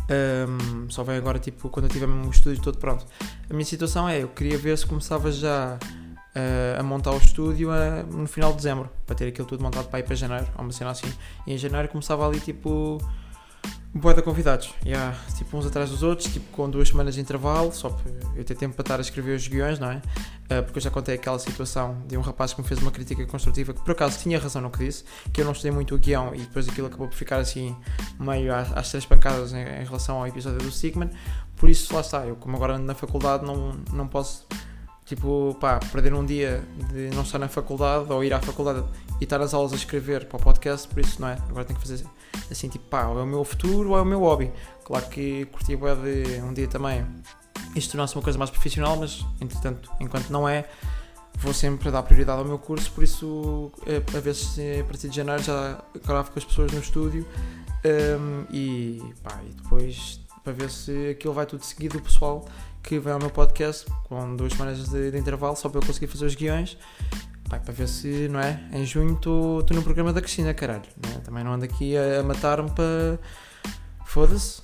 ehm, 0.09 0.89
só 0.89 1.03
vem 1.03 1.17
agora 1.17 1.39
tipo 1.39 1.69
quando 1.69 1.85
eu 1.85 1.91
tiver 1.91 2.09
o 2.09 2.31
estúdio 2.31 2.63
todo 2.63 2.79
pronto. 2.79 3.05
A 3.49 3.53
minha 3.53 3.65
situação 3.65 4.09
é, 4.09 4.23
eu 4.23 4.29
queria 4.29 4.57
ver 4.57 4.79
se 4.79 4.87
começava 4.87 5.31
já 5.31 5.79
uh, 6.39 6.81
a 6.81 6.83
montar 6.83 7.11
o 7.11 7.19
estúdio 7.19 7.71
uh, 7.71 8.07
no 8.11 8.27
final 8.27 8.51
de 8.53 8.57
dezembro, 8.59 8.89
para 9.07 9.17
ter 9.17 9.29
aquilo 9.29 9.47
tudo 9.47 9.63
montado 9.63 9.89
para 9.89 9.99
ir 9.99 10.05
para 10.05 10.15
janeiro, 10.15 10.47
ou 10.57 10.63
uma 10.63 10.73
cena 10.73 10.91
assim. 10.91 11.13
E 11.47 11.53
em 11.53 11.59
janeiro 11.59 11.89
começava 11.89 12.27
ali 12.27 12.41
tipo 12.41 12.99
boa 13.95 14.13
de 14.13 14.23
convidados, 14.23 14.75
yeah, 14.85 15.17
tipo 15.37 15.57
uns 15.57 15.67
atrás 15.67 15.91
dos 15.91 16.03
outros, 16.03 16.31
tipo 16.33 16.51
com 16.53 16.69
duas 16.69 16.89
semanas 16.89 17.15
de 17.15 17.21
intervalo, 17.21 17.73
só 17.73 17.89
para 17.89 18.11
eu 18.37 18.45
ter 18.45 18.55
tempo 18.55 18.75
para 18.75 18.83
estar 18.83 18.99
a 18.99 19.01
escrever 19.01 19.35
os 19.35 19.49
guiões, 19.49 19.79
não 19.79 19.91
é? 19.91 19.97
Uh, 19.97 20.63
porque 20.63 20.79
eu 20.79 20.83
já 20.83 20.91
contei 20.91 21.15
aquela 21.15 21.39
situação 21.39 22.03
de 22.07 22.17
um 22.17 22.21
rapaz 22.21 22.53
que 22.53 22.61
me 22.61 22.69
fez 22.69 22.81
uma 22.81 22.91
crítica 22.91 23.27
construtiva 23.27 23.73
que 23.73 23.83
por 23.83 23.93
acaso 23.93 24.19
tinha 24.19 24.39
razão 24.39 24.63
no 24.63 24.71
que 24.71 24.85
disse, 24.85 25.05
que 25.33 25.41
eu 25.41 25.45
não 25.45 25.53
estudei 25.53 25.73
muito 25.73 25.95
o 25.95 25.99
guião 25.99 26.35
e 26.35 26.39
depois 26.39 26.69
aquilo 26.69 26.87
acabou 26.87 27.09
por 27.09 27.17
ficar 27.17 27.39
assim 27.39 27.75
meio 28.19 28.55
às, 28.55 28.77
às 28.77 28.91
três 28.91 29.05
pancadas 29.07 29.53
em, 29.53 29.63
em, 29.63 29.85
relação 29.85 30.19
ao 30.19 30.27
episódio 30.27 30.59
do 30.59 30.71
Sigman, 30.71 31.11
por 31.57 31.69
isso 31.69 31.93
lá 31.95 32.01
está, 32.01 32.27
eu 32.27 32.37
como 32.37 32.57
agora 32.57 32.75
ando 32.75 32.85
na 32.85 32.95
faculdade 32.95 33.45
não, 33.45 33.73
não 33.93 34.07
posso 34.07 34.47
tipo, 35.09 35.57
pá, 35.59 35.81
perder 35.91 36.13
um 36.13 36.25
dia 36.25 36.63
de 36.93 37.09
não 37.15 37.23
estar 37.23 37.39
na 37.39 37.49
faculdade 37.49 38.13
ou 38.13 38.23
ir 38.23 38.35
à 38.35 38.41
faculdade 38.41 38.85
e 39.19 39.25
estar 39.25 39.39
nas 39.39 39.55
aulas 39.55 39.73
a 39.73 39.77
escrever 39.77 40.27
para 40.27 40.37
o 40.37 40.41
podcast, 40.41 40.87
por 40.87 41.01
isso 41.01 41.21
não 41.21 41.29
é. 41.29 41.39
Agora 41.49 41.65
tenho 41.65 41.81
que 41.81 41.89
fazer 41.89 42.05
assim, 42.51 42.69
tipo, 42.69 42.85
pá, 42.87 43.07
ou 43.07 43.19
é 43.19 43.23
o 43.23 43.27
meu 43.27 43.45
futuro 43.45 43.91
ou 43.91 43.99
é 43.99 44.03
o 44.03 44.05
meu 44.05 44.21
hobby. 44.21 44.53
Claro 44.85 45.07
que 45.09 45.45
curti 45.47 45.75
a 45.75 45.95
de 45.95 46.41
um 46.43 46.53
dia 46.53 46.67
também 46.67 47.05
isto 47.75 47.93
tornar-se 47.93 48.15
uma 48.17 48.23
coisa 48.23 48.39
mais 48.39 48.51
profissional, 48.51 48.97
mas 48.97 49.25
entretanto, 49.41 49.91
enquanto 50.01 50.31
não 50.31 50.49
é, 50.49 50.65
vou 51.37 51.53
sempre 51.53 51.91
dar 51.91 52.03
prioridade 52.03 52.39
ao 52.39 52.45
meu 52.45 52.59
curso, 52.59 52.91
por 52.93 53.05
isso, 53.05 53.73
é, 53.87 53.97
a 54.17 54.21
ver 54.21 54.35
se 54.35 54.81
a 54.81 54.85
partir 54.85 55.09
de 55.09 55.17
janeiro 55.17 55.43
já 55.43 55.83
gravo 56.05 56.31
com 56.31 56.39
as 56.39 56.45
pessoas 56.45 56.73
no 56.73 56.81
estúdio 56.81 57.27
um, 57.85 58.45
e, 58.51 59.03
pá, 59.23 59.41
e 59.45 59.53
depois 59.55 60.21
para 60.43 60.53
ver 60.53 60.71
se 60.71 61.11
aquilo 61.11 61.35
vai 61.35 61.47
tudo 61.47 61.63
seguido, 61.65 61.99
o 61.99 62.03
pessoal 62.03 62.47
que 62.83 62.99
vem 62.99 63.13
ao 63.13 63.19
meu 63.19 63.31
podcast 63.31 63.87
com 64.05 64.35
duas 64.35 64.53
semanas 64.53 64.89
de, 64.89 65.11
de 65.11 65.19
intervalo 65.19 65.55
só 65.57 65.69
para 65.69 65.81
eu 65.81 65.87
conseguir 65.87 66.07
fazer 66.07 66.25
os 66.25 66.35
guiões. 66.35 66.77
Pai, 67.49 67.61
para 67.61 67.73
ver 67.73 67.89
se, 67.89 68.29
não 68.29 68.41
é? 68.41 68.61
Em 68.73 68.85
junho 68.85 69.15
estou 69.15 69.65
no 69.71 69.83
programa 69.83 70.13
da 70.13 70.21
Cristina, 70.21 70.53
caralho. 70.53 70.83
Né? 70.97 71.21
Também 71.25 71.43
não 71.43 71.55
ando 71.55 71.65
aqui 71.65 71.97
a, 71.97 72.21
a 72.21 72.23
matar-me 72.23 72.71
para. 72.71 73.19
Foda-se. 74.05 74.63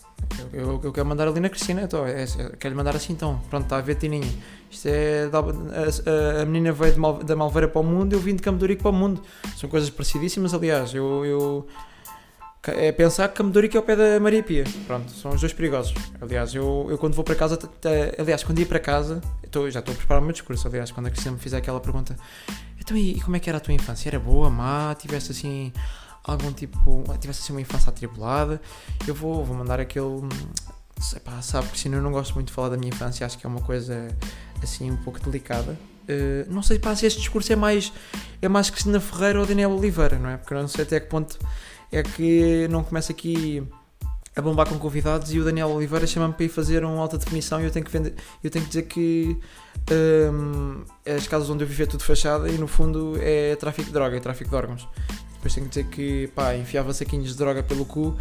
Eu, 0.52 0.60
eu, 0.60 0.80
eu, 0.84 0.92
quero 0.92 1.06
mandar 1.06 1.28
ali 1.28 1.40
na 1.40 1.48
Cristina, 1.48 1.82
então, 1.82 2.06
é, 2.06 2.22
é, 2.22 2.26
quero-lhe 2.58 2.76
mandar 2.76 2.94
assim 2.94 3.12
então. 3.12 3.40
Pronto, 3.50 3.64
está 3.64 3.78
a 3.78 3.80
ver, 3.80 3.94
Tininha. 3.96 4.30
Isto 4.70 4.88
é. 4.88 5.30
A, 5.32 6.38
a, 6.38 6.42
a 6.42 6.46
menina 6.46 6.72
veio 6.72 6.98
Mal, 6.98 7.22
da 7.22 7.34
Malveira 7.34 7.68
para 7.68 7.80
o 7.80 7.84
mundo 7.84 8.12
eu 8.12 8.20
vim 8.20 8.36
de 8.36 8.42
Campo 8.42 8.64
para 8.76 8.88
o 8.90 8.92
mundo. 8.92 9.22
São 9.56 9.68
coisas 9.68 9.88
parecidíssimas, 9.88 10.52
aliás. 10.52 10.94
Eu, 10.94 11.24
eu 11.24 11.66
é 12.66 12.92
pensar 12.92 13.28
que 13.28 13.34
Camedorico 13.34 13.76
é 13.76 13.78
ao 13.78 13.84
pé 13.84 13.94
da 13.94 14.18
Maria 14.20 14.42
Pia. 14.42 14.64
Pronto, 14.86 15.10
são 15.10 15.32
os 15.32 15.40
dois 15.40 15.52
perigosos. 15.52 15.94
Aliás, 16.20 16.54
eu, 16.54 16.86
eu 16.88 16.96
quando 16.96 17.14
vou 17.14 17.24
para 17.24 17.34
casa, 17.34 17.58
aliás, 18.18 18.42
quando 18.42 18.58
ia 18.58 18.66
para 18.66 18.78
casa, 18.78 19.20
tô, 19.50 19.68
já 19.68 19.80
estou 19.80 19.92
a 19.92 19.96
preparar 19.96 20.22
o 20.22 20.24
meu 20.24 20.32
discurso. 20.32 20.66
Aliás, 20.66 20.90
quando 20.90 21.06
a 21.06 21.10
Cristina 21.10 21.34
me 21.34 21.40
fizer 21.40 21.58
aquela 21.58 21.80
pergunta, 21.80 22.16
então 22.84 22.96
e, 22.98 23.18
como 23.22 23.34
é 23.34 23.40
que 23.40 23.48
era 23.48 23.56
a 23.56 23.60
tua 23.60 23.72
infância? 23.72 24.10
Era 24.10 24.20
boa, 24.20 24.50
má? 24.50 24.94
Tiveste 24.94 25.32
assim 25.32 25.72
algum 26.22 26.52
tipo, 26.52 27.02
tiveste 27.18 27.42
assim 27.42 27.52
uma 27.54 27.60
infância 27.62 27.88
atribulada? 27.88 28.60
Eu 29.06 29.14
vou, 29.14 29.42
vou 29.42 29.56
mandar 29.56 29.80
aquele. 29.80 30.28
Epá, 31.16 31.40
sabe, 31.42 31.68
Cristina, 31.68 31.96
eu 31.96 32.02
não 32.02 32.12
gosto 32.12 32.34
muito 32.34 32.48
de 32.48 32.52
falar 32.52 32.68
da 32.68 32.76
minha 32.76 32.90
infância, 32.90 33.26
acho 33.26 33.38
que 33.38 33.46
é 33.46 33.48
uma 33.48 33.60
coisa 33.62 34.08
assim 34.62 34.90
um 34.90 34.96
pouco 34.98 35.18
delicada. 35.18 35.78
Uh, 36.04 36.52
não 36.52 36.62
sei 36.62 36.78
pá, 36.78 36.94
se 36.94 37.06
este 37.06 37.18
discurso 37.18 37.50
é 37.52 37.56
mais, 37.56 37.90
é 38.40 38.48
mais 38.48 38.68
Cristina 38.68 39.00
Ferreira 39.00 39.40
ou 39.40 39.46
Daniel 39.46 39.72
Oliveira, 39.72 40.18
não 40.18 40.28
é? 40.28 40.36
Porque 40.36 40.52
eu 40.52 40.60
não 40.60 40.68
sei 40.68 40.84
até 40.84 41.00
que 41.00 41.06
ponto 41.06 41.38
é 41.90 42.02
que 42.02 42.68
não 42.68 42.84
começa 42.84 43.12
aqui 43.12 43.66
a 44.36 44.42
bombar 44.42 44.68
com 44.68 44.78
convidados 44.78 45.32
e 45.32 45.38
o 45.38 45.44
Daniel 45.44 45.68
Oliveira 45.70 46.06
chama-me 46.06 46.34
para 46.34 46.44
ir 46.44 46.48
fazer 46.48 46.84
um 46.84 47.00
alta 47.00 47.16
definição 47.16 47.60
e 47.60 47.64
eu 47.64 47.70
tenho 47.70 47.84
que, 47.84 47.90
vender, 47.90 48.14
eu 48.42 48.50
tenho 48.50 48.64
que 48.64 48.70
dizer 48.70 48.82
que 48.82 49.38
um, 50.32 50.82
as 51.06 51.26
casas 51.28 51.48
onde 51.50 51.62
eu 51.62 51.68
vivo 51.68 51.82
é 51.82 51.86
tudo 51.86 52.02
fachada 52.02 52.48
e 52.48 52.58
no 52.58 52.66
fundo 52.66 53.16
é 53.20 53.54
tráfico 53.56 53.86
de 53.86 53.92
droga, 53.92 54.16
é 54.16 54.20
tráfico 54.20 54.50
de 54.50 54.56
órgãos. 54.56 54.88
Depois 55.34 55.54
tenho 55.54 55.66
que 55.66 55.70
dizer 55.70 55.84
que 55.90 56.26
pá, 56.34 56.54
enfiava 56.56 56.92
saquinhos 56.92 57.28
de 57.28 57.36
droga 57.36 57.62
pelo 57.62 57.84
cu 57.84 58.08
uh, 58.08 58.16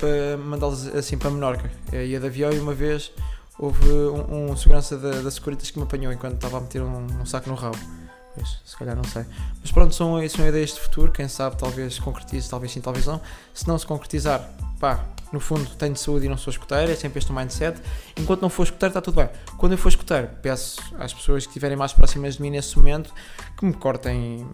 para 0.00 0.36
mandá-los 0.36 0.88
assim 0.88 1.16
para 1.16 1.30
Menorca. 1.30 1.70
Uh, 1.92 1.96
ia 1.96 2.18
de 2.18 2.26
avião 2.26 2.52
e 2.52 2.58
uma 2.58 2.74
vez 2.74 3.12
houve 3.56 3.88
um, 3.88 4.50
um 4.50 4.56
segurança 4.56 4.98
da, 4.98 5.22
da 5.22 5.30
Securitas 5.30 5.70
que 5.70 5.78
me 5.78 5.84
apanhou 5.84 6.12
enquanto 6.12 6.34
estava 6.34 6.58
a 6.58 6.60
meter 6.60 6.82
um, 6.82 7.06
um 7.20 7.24
saco 7.24 7.48
no 7.48 7.54
rabo. 7.54 7.78
Pois, 8.34 8.58
se 8.64 8.76
calhar 8.76 8.96
não 8.96 9.04
sei. 9.04 9.24
Mas 9.60 9.70
pronto, 9.70 9.94
são, 9.94 10.28
são 10.28 10.46
ideias 10.46 10.74
de 10.74 10.80
futuro. 10.80 11.12
Quem 11.12 11.28
sabe, 11.28 11.56
talvez 11.56 12.00
concretize, 12.00 12.50
talvez 12.50 12.72
sim, 12.72 12.80
talvez 12.80 13.06
não. 13.06 13.20
Se 13.54 13.68
não 13.68 13.78
se 13.78 13.86
concretizar, 13.86 14.50
pá, 14.80 15.06
no 15.34 15.40
fundo 15.40 15.68
tenho 15.76 15.94
saúde 15.96 16.26
e 16.26 16.28
não 16.28 16.36
sou 16.36 16.50
escuteiro. 16.50 16.90
É 16.90 16.94
sempre 16.94 17.18
este 17.18 17.30
o 17.30 17.34
mindset. 17.34 17.80
Enquanto 18.16 18.40
não 18.40 18.48
for 18.48 18.62
escuteiro, 18.62 18.90
está 18.90 19.00
tudo 19.00 19.16
bem. 19.16 19.28
Quando 19.58 19.72
eu 19.72 19.78
for 19.78 19.88
escuteiro, 19.88 20.28
peço 20.40 20.80
às 20.98 21.12
pessoas 21.12 21.44
que 21.44 21.50
estiverem 21.50 21.76
mais 21.76 21.92
próximas 21.92 22.36
de 22.36 22.42
mim 22.42 22.50
nesse 22.50 22.76
momento 22.78 23.12
que 23.56 23.66
me 23.66 23.74
cortem. 23.74 24.46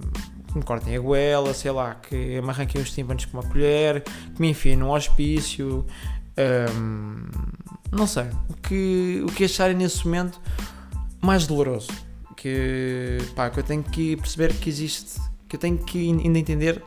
Que 0.49 0.59
me 0.59 0.65
cortem 0.65 0.97
a 0.97 0.99
goela, 0.99 1.55
sei 1.55 1.71
lá, 1.71 1.95
que 1.95 2.41
me 2.41 2.49
arranquem 2.49 2.83
os 2.83 2.91
tímpanos 2.91 3.25
com 3.25 3.39
uma 3.39 3.49
colher, 3.49 4.03
que 4.03 4.41
me 4.41 4.51
enfiem 4.51 4.75
num 4.75 4.91
hospício, 4.91 5.87
hum, 6.77 7.29
não 7.93 8.05
sei, 8.05 8.25
o 8.49 8.55
que, 8.55 9.23
o 9.25 9.31
que 9.31 9.45
acharem 9.45 9.77
nesse 9.77 10.05
momento 10.05 10.41
mais 11.23 11.47
doloroso 11.47 11.93
que, 12.41 13.19
pá, 13.37 13.51
que 13.51 13.61
eu 13.61 13.63
tenho 13.63 13.83
que 13.83 14.17
perceber 14.17 14.55
que 14.55 14.71
existe, 14.71 15.21
que 15.47 15.57
eu 15.57 15.61
tenho 15.61 15.77
que 15.77 16.11
ainda 16.11 16.39
entender 16.39 16.83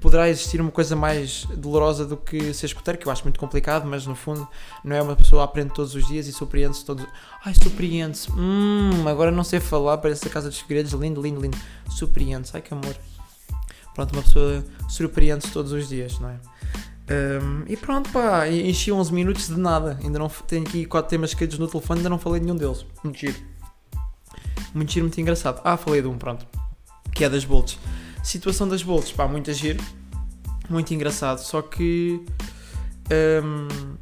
poderá 0.00 0.28
existir 0.28 0.60
uma 0.60 0.70
coisa 0.70 0.94
mais 0.94 1.44
dolorosa 1.56 2.04
do 2.06 2.16
que 2.16 2.52
ser 2.54 2.66
escuteiro, 2.66 2.98
que 2.98 3.06
eu 3.06 3.12
acho 3.12 3.22
muito 3.24 3.38
complicado, 3.38 3.86
mas 3.86 4.06
no 4.06 4.14
fundo 4.14 4.46
não 4.84 4.94
é 4.94 5.02
uma 5.02 5.16
pessoa 5.16 5.42
que 5.42 5.50
aprende 5.50 5.74
todos 5.74 5.94
os 5.94 6.06
dias 6.06 6.26
e 6.26 6.32
surpreende-se 6.32 6.84
todos. 6.84 7.06
Ai, 7.44 7.54
surpreende-se. 7.54 8.30
Hum, 8.32 9.06
agora 9.06 9.30
não 9.30 9.44
sei 9.44 9.60
falar, 9.60 9.98
parece 9.98 10.26
a 10.26 10.30
casa 10.30 10.48
dos 10.48 10.58
segredos, 10.58 10.92
lindo, 10.92 11.20
lindo, 11.20 11.40
lindo. 11.40 11.58
Surpreende-se, 11.90 12.56
ai 12.56 12.62
que 12.62 12.72
amor. 12.72 12.96
Pronto, 13.94 14.12
uma 14.12 14.22
pessoa 14.22 14.64
surpreende-se 14.88 15.50
todos 15.50 15.72
os 15.72 15.88
dias, 15.88 16.18
não 16.18 16.28
é? 16.30 16.36
Um, 17.10 17.64
e 17.66 17.76
pronto, 17.76 18.10
pá, 18.10 18.48
enchi 18.48 18.92
11 18.92 19.12
minutos 19.12 19.48
de 19.48 19.58
nada. 19.58 19.98
Ainda 20.02 20.18
não 20.18 20.28
tenho 20.28 20.62
aqui 20.62 20.84
4 20.84 21.08
temas 21.08 21.30
escritos 21.30 21.58
no 21.58 21.66
telefone, 21.66 22.00
ainda 22.00 22.10
não 22.10 22.18
falei 22.18 22.40
nenhum 22.40 22.56
deles. 22.56 22.84
Muito 23.02 23.18
giro 23.18 23.36
muito 24.74 24.92
giro, 24.92 25.06
muito 25.06 25.20
engraçado. 25.20 25.60
Ah, 25.64 25.76
falei 25.76 26.02
de 26.02 26.08
um, 26.08 26.16
pronto, 26.16 26.46
que 27.12 27.24
é 27.24 27.28
das 27.28 27.44
bolts. 27.44 27.78
Situação 28.28 28.68
das 28.68 28.82
bolts, 28.82 29.10
pá, 29.10 29.26
muito 29.26 29.50
giro, 29.54 29.82
muito 30.68 30.92
engraçado, 30.92 31.38
só 31.38 31.62
que. 31.62 32.22
Um, 33.42 33.96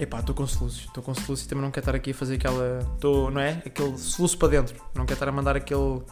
epá, 0.00 0.18
estou 0.18 0.34
com 0.34 0.44
soluços, 0.48 0.80
estou 0.80 1.00
com 1.00 1.14
soluços 1.14 1.46
e 1.46 1.48
também 1.48 1.62
não 1.62 1.70
quero 1.70 1.82
estar 1.82 1.94
aqui 1.94 2.10
a 2.10 2.14
fazer 2.14 2.34
aquela. 2.34 2.80
Estou, 2.92 3.30
não 3.30 3.40
é? 3.40 3.62
Aquele 3.64 3.96
soluço 3.98 4.36
para 4.36 4.48
dentro, 4.48 4.74
não 4.96 5.06
quero 5.06 5.14
estar 5.14 5.28
a 5.28 5.30
mandar 5.30 5.54
aquele 5.56 6.02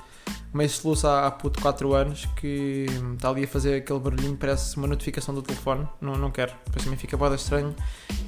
meio 0.55 0.71
soluço 0.71 1.09
há, 1.09 1.27
há 1.27 1.31
puto 1.33 1.61
4 1.61 1.93
anos 1.93 2.27
que 2.37 2.87
está 3.15 3.31
ali 3.31 3.43
a 3.43 3.49
fazer 3.49 3.79
aquele 3.79 3.99
barulhinho, 3.99 4.37
parece 4.37 4.77
uma 4.77 4.87
notificação 4.87 5.35
do 5.35 5.43
telefone. 5.43 5.89
Não, 6.01 6.15
não 6.15 6.31
quero, 6.31 6.53
depois 6.67 6.85
também 6.85 6.97
fica 6.97 7.17
boda 7.17 7.35
estranho. 7.35 7.75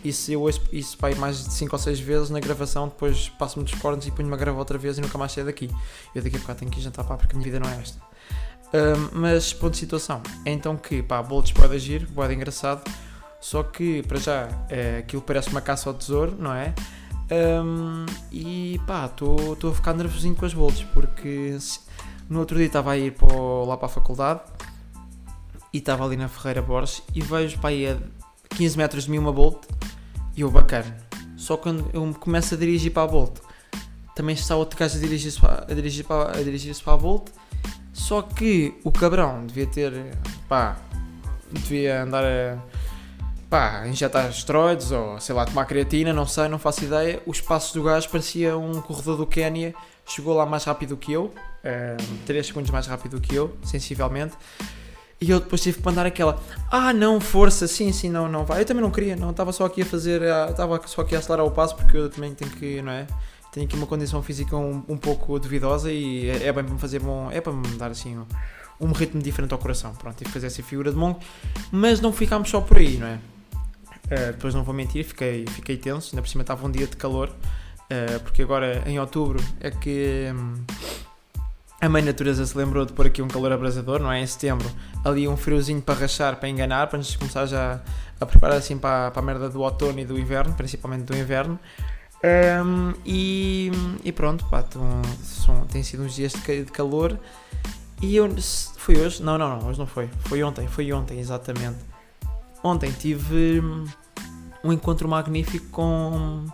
E 0.02 0.12
se 0.12 0.32
eu 0.32 0.42
ouço 0.42 0.60
isso 0.72 0.98
pai, 0.98 1.14
mais 1.14 1.44
de 1.44 1.52
5 1.52 1.76
ou 1.76 1.78
6 1.78 2.00
vezes 2.00 2.28
na 2.30 2.40
gravação, 2.40 2.88
depois 2.88 3.28
passo-me 3.38 3.64
dos 3.64 3.74
cornos 3.74 4.04
e 4.04 4.10
ponho-me 4.10 4.34
a 4.34 4.36
gravar 4.36 4.58
outra 4.58 4.78
vez 4.78 4.98
e 4.98 5.00
nunca 5.00 5.16
mais 5.16 5.30
saio 5.30 5.46
daqui. 5.46 5.70
Eu 6.12 6.24
daqui 6.24 6.34
a 6.34 6.40
bocado 6.40 6.58
tenho 6.58 6.72
que 6.72 6.80
ir 6.80 6.82
jantar 6.82 7.04
pá, 7.04 7.16
porque 7.16 7.36
a 7.36 7.38
minha 7.38 7.44
vida 7.44 7.60
não 7.60 7.70
é 7.70 7.80
esta. 7.80 8.13
Mas 9.12 9.52
ponto 9.52 9.72
de 9.72 9.78
situação 9.78 10.20
é 10.44 10.52
então 10.52 10.76
que 10.76 11.02
pá, 11.02 11.22
Bolts 11.22 11.52
pode 11.52 11.74
agir, 11.74 12.06
pode 12.08 12.34
engraçado, 12.34 12.82
só 13.40 13.62
que 13.62 14.02
para 14.02 14.18
já 14.18 14.48
é, 14.68 14.98
aquilo 14.98 15.22
parece 15.22 15.50
uma 15.50 15.60
caça 15.60 15.88
ao 15.88 15.94
tesouro, 15.94 16.36
não 16.38 16.52
é? 16.52 16.74
Um, 17.30 18.04
e 18.30 18.80
pá, 18.86 19.06
estou 19.06 19.70
a 19.70 19.74
ficar 19.74 19.94
nervosinho 19.94 20.34
com 20.34 20.44
as 20.44 20.52
Bolts 20.52 20.84
porque 20.92 21.56
se, 21.58 21.80
no 22.28 22.40
outro 22.40 22.56
dia 22.56 22.66
estava 22.66 22.92
a 22.92 22.98
ir 22.98 23.12
para 23.12 23.34
o, 23.34 23.64
lá 23.64 23.76
para 23.76 23.86
a 23.86 23.88
faculdade 23.88 24.40
e 25.72 25.78
estava 25.78 26.04
ali 26.04 26.16
na 26.16 26.28
Ferreira 26.28 26.62
Borges 26.62 27.02
e 27.14 27.20
vejo 27.20 27.58
para 27.58 27.70
aí 27.70 27.86
a 27.86 27.98
15 28.50 28.76
metros 28.76 29.04
de 29.04 29.10
mim 29.10 29.18
uma 29.18 29.32
Bolt 29.32 29.64
e 30.36 30.42
eu 30.42 30.50
bacana. 30.50 30.96
Só 31.36 31.56
quando 31.56 31.90
eu 31.92 32.14
começo 32.14 32.54
a 32.54 32.56
dirigir 32.56 32.92
para 32.92 33.02
a 33.02 33.06
Bolt, 33.06 33.38
também 34.14 34.34
está 34.34 34.54
outro 34.54 34.78
gajo 34.78 34.96
a 34.96 35.00
dirigir-se 35.00 35.40
para, 35.40 35.66
a 35.68 35.74
dirigir 35.74 36.04
para, 36.04 36.38
a, 36.38 36.42
dirigir 36.42 36.74
para 36.82 36.92
a 36.92 36.96
Bolt. 36.96 37.30
Só 37.94 38.20
que 38.20 38.74
o 38.82 38.90
cabrão 38.90 39.46
devia 39.46 39.66
ter, 39.66 39.92
pá, 40.48 40.76
devia 41.50 42.02
andar 42.02 42.24
a, 42.24 42.58
pá, 43.48 43.86
injetar 43.86 44.28
esteroides 44.28 44.90
ou 44.90 45.18
sei 45.20 45.32
lá, 45.34 45.46
tomar 45.46 45.64
creatina, 45.64 46.12
não 46.12 46.26
sei, 46.26 46.48
não 46.48 46.58
faço 46.58 46.84
ideia. 46.84 47.22
Os 47.24 47.40
passos 47.40 47.72
do 47.72 47.84
gajo 47.84 48.08
parecia 48.10 48.58
um 48.58 48.80
corredor 48.80 49.16
do 49.16 49.26
Quénia, 49.26 49.72
chegou 50.04 50.34
lá 50.34 50.44
mais 50.44 50.64
rápido 50.64 50.96
que 50.96 51.12
eu, 51.12 51.32
3 52.26 52.46
segundos 52.46 52.70
mais 52.70 52.86
rápido 52.88 53.20
que 53.20 53.34
eu, 53.34 53.56
sensivelmente. 53.62 54.34
E 55.20 55.30
eu 55.30 55.38
depois 55.38 55.62
tive 55.62 55.78
que 55.78 55.84
mandar 55.86 56.04
aquela, 56.04 56.42
ah 56.70 56.92
não, 56.92 57.20
força, 57.20 57.68
sim, 57.68 57.92
sim, 57.92 58.10
não, 58.10 58.28
não 58.28 58.44
vai. 58.44 58.62
Eu 58.62 58.66
também 58.66 58.82
não 58.82 58.90
queria, 58.90 59.14
não, 59.14 59.30
estava 59.30 59.52
só 59.52 59.64
aqui 59.64 59.82
a 59.82 59.86
fazer, 59.86 60.20
estava 60.50 60.80
só 60.86 61.02
aqui 61.02 61.14
a 61.14 61.20
acelerar 61.20 61.46
o 61.46 61.50
passo 61.52 61.76
porque 61.76 61.96
eu 61.96 62.10
também 62.10 62.34
tenho 62.34 62.50
que, 62.50 62.82
não 62.82 62.92
é? 62.92 63.06
Tenho 63.54 63.66
aqui 63.66 63.76
uma 63.76 63.86
condição 63.86 64.20
física 64.20 64.56
um, 64.56 64.82
um 64.88 64.96
pouco 64.96 65.38
duvidosa 65.38 65.92
e 65.92 66.28
é, 66.28 66.48
é, 66.48 66.52
bem 66.52 66.64
para 66.64 66.74
me 66.74 66.80
fazer 66.80 66.98
bom, 66.98 67.30
é 67.30 67.40
para 67.40 67.52
me 67.52 67.68
dar 67.76 67.88
assim 67.88 68.18
um, 68.18 68.26
um 68.80 68.90
ritmo 68.90 69.22
diferente 69.22 69.52
ao 69.52 69.58
coração. 69.60 69.94
Pronto, 69.94 70.16
tive 70.16 70.26
que 70.26 70.34
fazer 70.34 70.48
essa 70.48 70.60
figura 70.60 70.90
de 70.90 70.96
mongo, 70.96 71.20
mas 71.70 72.00
não 72.00 72.12
ficámos 72.12 72.50
só 72.50 72.60
por 72.60 72.78
aí, 72.78 72.96
não 72.96 73.06
é? 73.06 73.20
Uh, 74.06 74.32
depois 74.32 74.54
não 74.54 74.64
vou 74.64 74.74
mentir, 74.74 75.04
fiquei, 75.04 75.46
fiquei 75.46 75.76
tenso, 75.76 76.10
ainda 76.12 76.20
por 76.20 76.28
cima 76.28 76.42
estava 76.42 76.66
um 76.66 76.70
dia 76.70 76.88
de 76.88 76.96
calor, 76.96 77.28
uh, 77.28 78.20
porque 78.24 78.42
agora 78.42 78.82
em 78.86 78.98
outubro 78.98 79.40
é 79.60 79.70
que. 79.70 80.32
Um, 80.34 80.64
a 81.80 81.88
mãe 81.88 82.02
natureza 82.02 82.44
se 82.44 82.56
lembrou 82.56 82.84
de 82.84 82.92
pôr 82.92 83.06
aqui 83.06 83.22
um 83.22 83.28
calor 83.28 83.52
abrasador, 83.52 84.00
não 84.00 84.10
é? 84.10 84.20
Em 84.20 84.26
setembro, 84.26 84.68
ali 85.04 85.28
um 85.28 85.36
friozinho 85.36 85.80
para 85.80 86.00
rachar, 86.00 86.36
para 86.36 86.48
enganar, 86.48 86.88
para 86.88 86.96
nos 86.96 87.14
começar 87.14 87.46
já 87.46 87.80
a 88.18 88.26
preparar 88.26 88.56
assim 88.56 88.78
para, 88.78 89.10
para 89.10 89.22
a 89.22 89.24
merda 89.24 89.48
do 89.48 89.60
outono 89.60 90.00
e 90.00 90.04
do 90.04 90.18
inverno, 90.18 90.54
principalmente 90.54 91.02
do 91.02 91.14
inverno. 91.14 91.58
Um, 92.24 92.94
e, 93.04 93.70
e, 94.02 94.10
pronto, 94.10 94.46
pá, 94.46 94.62
tão, 94.62 95.02
são, 95.22 95.66
tem 95.66 95.82
sido 95.82 96.04
uns 96.04 96.14
dias 96.14 96.32
de, 96.32 96.64
de 96.64 96.72
calor. 96.72 97.18
E 98.00 98.16
eu. 98.16 98.34
Foi 98.78 98.96
hoje? 98.96 99.22
Não, 99.22 99.36
não, 99.36 99.58
não, 99.58 99.68
hoje 99.68 99.78
não 99.78 99.86
foi. 99.86 100.08
Foi 100.20 100.42
ontem, 100.42 100.66
foi 100.66 100.90
ontem, 100.92 101.20
exatamente. 101.20 101.78
Ontem 102.62 102.90
tive 102.92 103.62
um 104.62 104.72
encontro 104.72 105.06
magnífico 105.06 105.66
com 105.68 106.46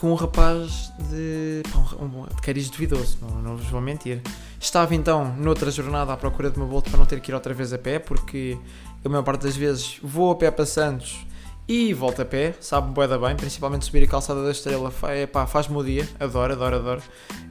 com 0.00 0.12
um 0.12 0.14
rapaz 0.14 0.90
de, 1.10 1.62
um, 2.00 2.24
de 2.34 2.40
cariz 2.40 2.70
duvidoso, 2.70 3.18
não, 3.20 3.42
não 3.42 3.56
vos 3.58 3.66
vou 3.66 3.82
mentir. 3.82 4.22
Estava 4.58 4.94
então 4.94 5.36
noutra 5.36 5.70
jornada 5.70 6.10
à 6.10 6.16
procura 6.16 6.50
de 6.50 6.56
uma 6.56 6.64
volta 6.64 6.88
para 6.88 6.98
não 6.98 7.04
ter 7.04 7.20
que 7.20 7.30
ir 7.30 7.34
outra 7.34 7.52
vez 7.52 7.70
a 7.74 7.78
pé, 7.78 7.98
porque 7.98 8.56
a 9.04 9.08
maior 9.10 9.22
parte 9.22 9.42
das 9.42 9.54
vezes 9.54 9.98
vou 10.02 10.30
a 10.32 10.36
pé 10.36 10.50
para 10.50 10.64
Santos 10.64 11.26
e 11.70 11.94
volto 11.94 12.20
a 12.20 12.24
pé, 12.24 12.52
sabe-me 12.60 12.92
bué 12.92 13.06
bem, 13.06 13.36
principalmente 13.36 13.84
subir 13.84 14.02
a 14.02 14.08
calçada 14.08 14.42
da 14.42 14.50
Estrela, 14.50 14.92
é, 15.04 15.24
pá, 15.24 15.46
faz-me 15.46 15.76
o 15.76 15.84
dia, 15.84 16.08
adoro, 16.18 16.52
adoro, 16.52 16.74
adoro. 16.74 17.02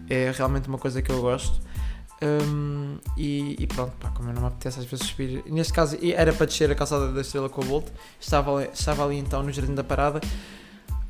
É 0.10 0.30
realmente 0.36 0.68
uma 0.68 0.78
coisa 0.78 1.02
que 1.02 1.10
eu 1.10 1.22
gosto. 1.22 1.62
Um, 2.22 2.98
e, 3.16 3.56
e, 3.58 3.66
pronto, 3.66 3.94
pá, 3.98 4.10
como 4.10 4.28
eu 4.30 4.34
não 4.34 4.42
me 4.42 4.48
apetece 4.50 4.78
às 4.78 4.84
vezes 4.84 5.08
subir, 5.08 5.42
neste 5.46 5.72
caso 5.72 5.98
era 6.02 6.34
para 6.34 6.46
descer 6.48 6.70
a 6.70 6.76
calçada 6.76 7.14
da 7.14 7.22
Estrela 7.22 7.48
com 7.48 7.62
a 7.62 7.64
Volt, 7.64 7.88
estava, 8.20 8.66
estava 8.66 9.06
ali 9.06 9.18
então 9.18 9.42
no 9.42 9.54
Jardim 9.54 9.74
da 9.74 9.86
Parada 9.86 10.20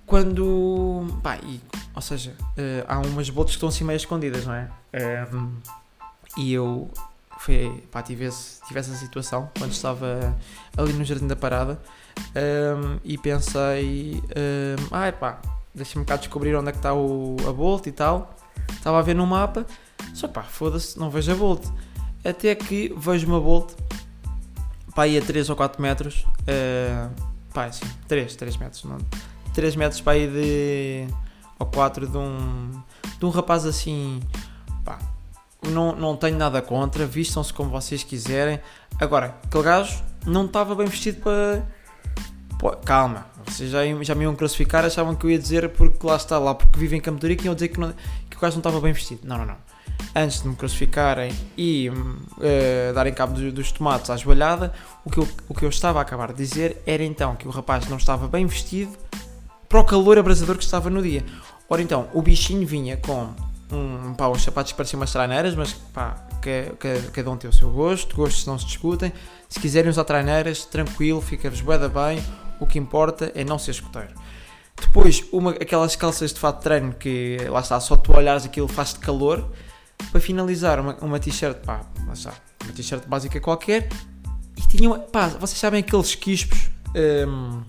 quando. 0.05 1.07
Pá, 1.23 1.37
e, 1.37 1.59
ou 1.95 2.01
seja, 2.03 2.35
uh, 2.39 2.85
há 2.87 2.99
umas 2.99 3.27
botas 3.31 3.53
que 3.53 3.57
estão 3.57 3.69
assim 3.69 3.85
meio 3.85 3.97
escondidas, 3.97 4.45
não 4.45 4.53
é? 4.53 4.69
Um, 5.33 5.51
e 6.37 6.53
eu 6.53 6.91
foi, 7.39 7.83
pá, 7.91 8.01
tive, 8.01 8.25
esse, 8.25 8.61
tive 8.67 8.79
essa 8.79 8.93
situação 8.95 9.49
quando 9.57 9.71
estava 9.71 10.37
ali 10.77 10.93
no 10.93 11.05
Jardim 11.05 11.27
da 11.27 11.35
Parada 11.35 11.79
um, 12.35 12.99
e 13.03 13.17
pensei, 13.17 14.21
um, 14.21 14.87
ai 14.91 15.11
pá, 15.11 15.41
deixa-me 15.73 16.05
cá 16.05 16.17
descobrir 16.17 16.55
onde 16.55 16.69
é 16.69 16.71
que 16.71 16.77
está 16.77 16.93
o, 16.93 17.37
a 17.47 17.53
Bolt 17.53 17.87
e 17.87 17.91
tal. 17.91 18.35
Estava 18.71 18.99
a 18.99 19.01
ver 19.01 19.15
no 19.15 19.25
mapa, 19.25 19.65
só 20.13 20.27
pá, 20.27 20.43
foda-se, 20.43 20.99
não 20.99 21.09
vejo 21.09 21.31
a 21.31 21.35
Bolt. 21.35 21.65
Até 22.23 22.53
que 22.53 22.93
vejo 22.97 23.25
uma 23.27 23.39
Bolt, 23.39 23.71
pá, 24.93 25.03
aí 25.03 25.17
a 25.17 25.21
3 25.21 25.49
ou 25.49 25.55
4 25.55 25.81
metros, 25.81 26.25
uh, 26.41 27.09
pá, 27.53 27.65
assim, 27.65 27.85
3, 28.07 28.35
3 28.35 28.57
metros, 28.57 28.83
não, 28.83 28.97
3 29.53 29.75
metros 29.75 30.01
para 30.01 30.13
aí 30.13 30.27
de. 30.27 31.13
ou 31.57 31.65
4 31.65 32.07
de 32.07 32.17
um. 32.17 32.83
de 33.17 33.25
um 33.25 33.29
rapaz 33.29 33.65
assim. 33.65 34.19
Não, 35.61 35.93
não 35.93 36.15
tenho 36.15 36.37
nada 36.37 36.61
contra, 36.61 37.05
vistam-se 37.05 37.53
como 37.53 37.69
vocês 37.69 38.03
quiserem. 38.03 38.59
Agora, 38.99 39.35
aquele 39.43 39.63
gajo 39.63 40.01
não 40.25 40.45
estava 40.45 40.73
bem 40.75 40.87
vestido 40.87 41.21
para. 41.21 41.65
Pô, 42.57 42.71
calma, 42.71 43.25
vocês 43.45 43.69
já, 43.69 43.79
já 44.01 44.15
me 44.15 44.23
iam 44.23 44.35
crucificar, 44.35 44.83
achavam 44.85 45.15
que 45.15 45.25
eu 45.25 45.31
ia 45.31 45.39
dizer 45.39 45.69
porque 45.69 46.05
lá 46.05 46.15
está, 46.15 46.37
lá 46.37 46.53
porque 46.53 46.77
vive 46.77 46.95
em 46.95 47.01
Campo 47.01 47.19
que 47.19 47.45
iam 47.45 47.53
dizer 47.53 47.69
que, 47.69 47.79
não, 47.79 47.93
que 48.29 48.37
o 48.37 48.39
gajo 48.39 48.55
não 48.55 48.59
estava 48.59 48.79
bem 48.81 48.93
vestido. 48.93 49.21
Não, 49.23 49.37
não, 49.37 49.45
não. 49.45 49.57
antes 50.15 50.41
de 50.41 50.47
me 50.47 50.55
crucificarem 50.55 51.33
e 51.57 51.89
uh, 51.89 52.93
darem 52.93 53.13
cabo 53.13 53.33
dos, 53.33 53.53
dos 53.53 53.71
tomates 53.71 54.09
à 54.09 54.17
joelhada, 54.17 54.73
o 55.05 55.09
que, 55.09 55.19
eu, 55.19 55.27
o 55.47 55.53
que 55.53 55.63
eu 55.63 55.69
estava 55.69 55.99
a 55.99 56.01
acabar 56.01 56.33
de 56.33 56.37
dizer 56.37 56.81
era 56.85 57.03
então 57.03 57.35
que 57.35 57.47
o 57.47 57.51
rapaz 57.51 57.87
não 57.87 57.97
estava 57.97 58.27
bem 58.27 58.45
vestido 58.45 58.97
para 59.67 59.79
o 59.79 59.83
calor 59.83 60.17
abrasador 60.17 60.57
que 60.57 60.63
estava 60.63 60.89
no 60.89 61.01
dia. 61.01 61.23
Ora 61.69 61.81
então, 61.81 62.09
o 62.13 62.21
bichinho 62.21 62.65
vinha 62.65 62.97
com 62.97 63.29
um, 63.71 64.13
pá, 64.13 64.27
uns 64.27 64.43
sapatos 64.43 64.71
que 64.71 64.77
pareciam 64.77 64.99
umas 64.99 65.11
traineiras, 65.11 65.55
mas 65.55 65.73
pá, 65.73 66.15
que, 66.41 66.71
cada 67.11 67.29
um 67.29 67.37
tem 67.37 67.49
o 67.49 67.53
seu 67.53 67.69
gosto, 67.69 68.15
gostos 68.15 68.45
não 68.45 68.57
se 68.57 68.65
discutem. 68.65 69.13
Se 69.47 69.59
quiserem 69.59 69.89
usar 69.89 70.03
traineiras, 70.03 70.65
tranquilo, 70.65 71.21
fica-vos 71.21 71.61
bem, 71.61 72.23
o 72.59 72.65
que 72.65 72.79
importa 72.79 73.31
é 73.35 73.43
não 73.43 73.59
ser 73.59 73.71
escoteiro. 73.71 74.13
Depois, 74.79 75.23
uma, 75.31 75.51
aquelas 75.51 75.95
calças 75.95 76.33
de 76.33 76.39
fato 76.39 76.57
de 76.57 76.63
treino 76.63 76.93
que 76.93 77.37
lá 77.49 77.59
está, 77.59 77.79
só 77.79 77.95
tu 77.95 78.13
olhares 78.15 78.45
aquilo 78.45 78.67
faz-te 78.67 78.99
calor. 78.99 79.49
Para 80.11 80.21
finalizar, 80.21 80.79
uma, 80.79 80.95
uma 81.01 81.19
t-shirt, 81.19 81.57
pá, 81.57 81.81
lá 82.07 82.13
está, 82.13 82.33
uma 82.63 82.73
t-shirt 82.73 83.05
básica 83.05 83.39
qualquer. 83.39 83.89
E 84.55 84.61
tinham, 84.67 84.99
pá, 85.11 85.27
vocês 85.27 85.59
sabem 85.59 85.81
aqueles 85.81 86.15
quispos. 86.15 86.69
Um, 86.95 87.61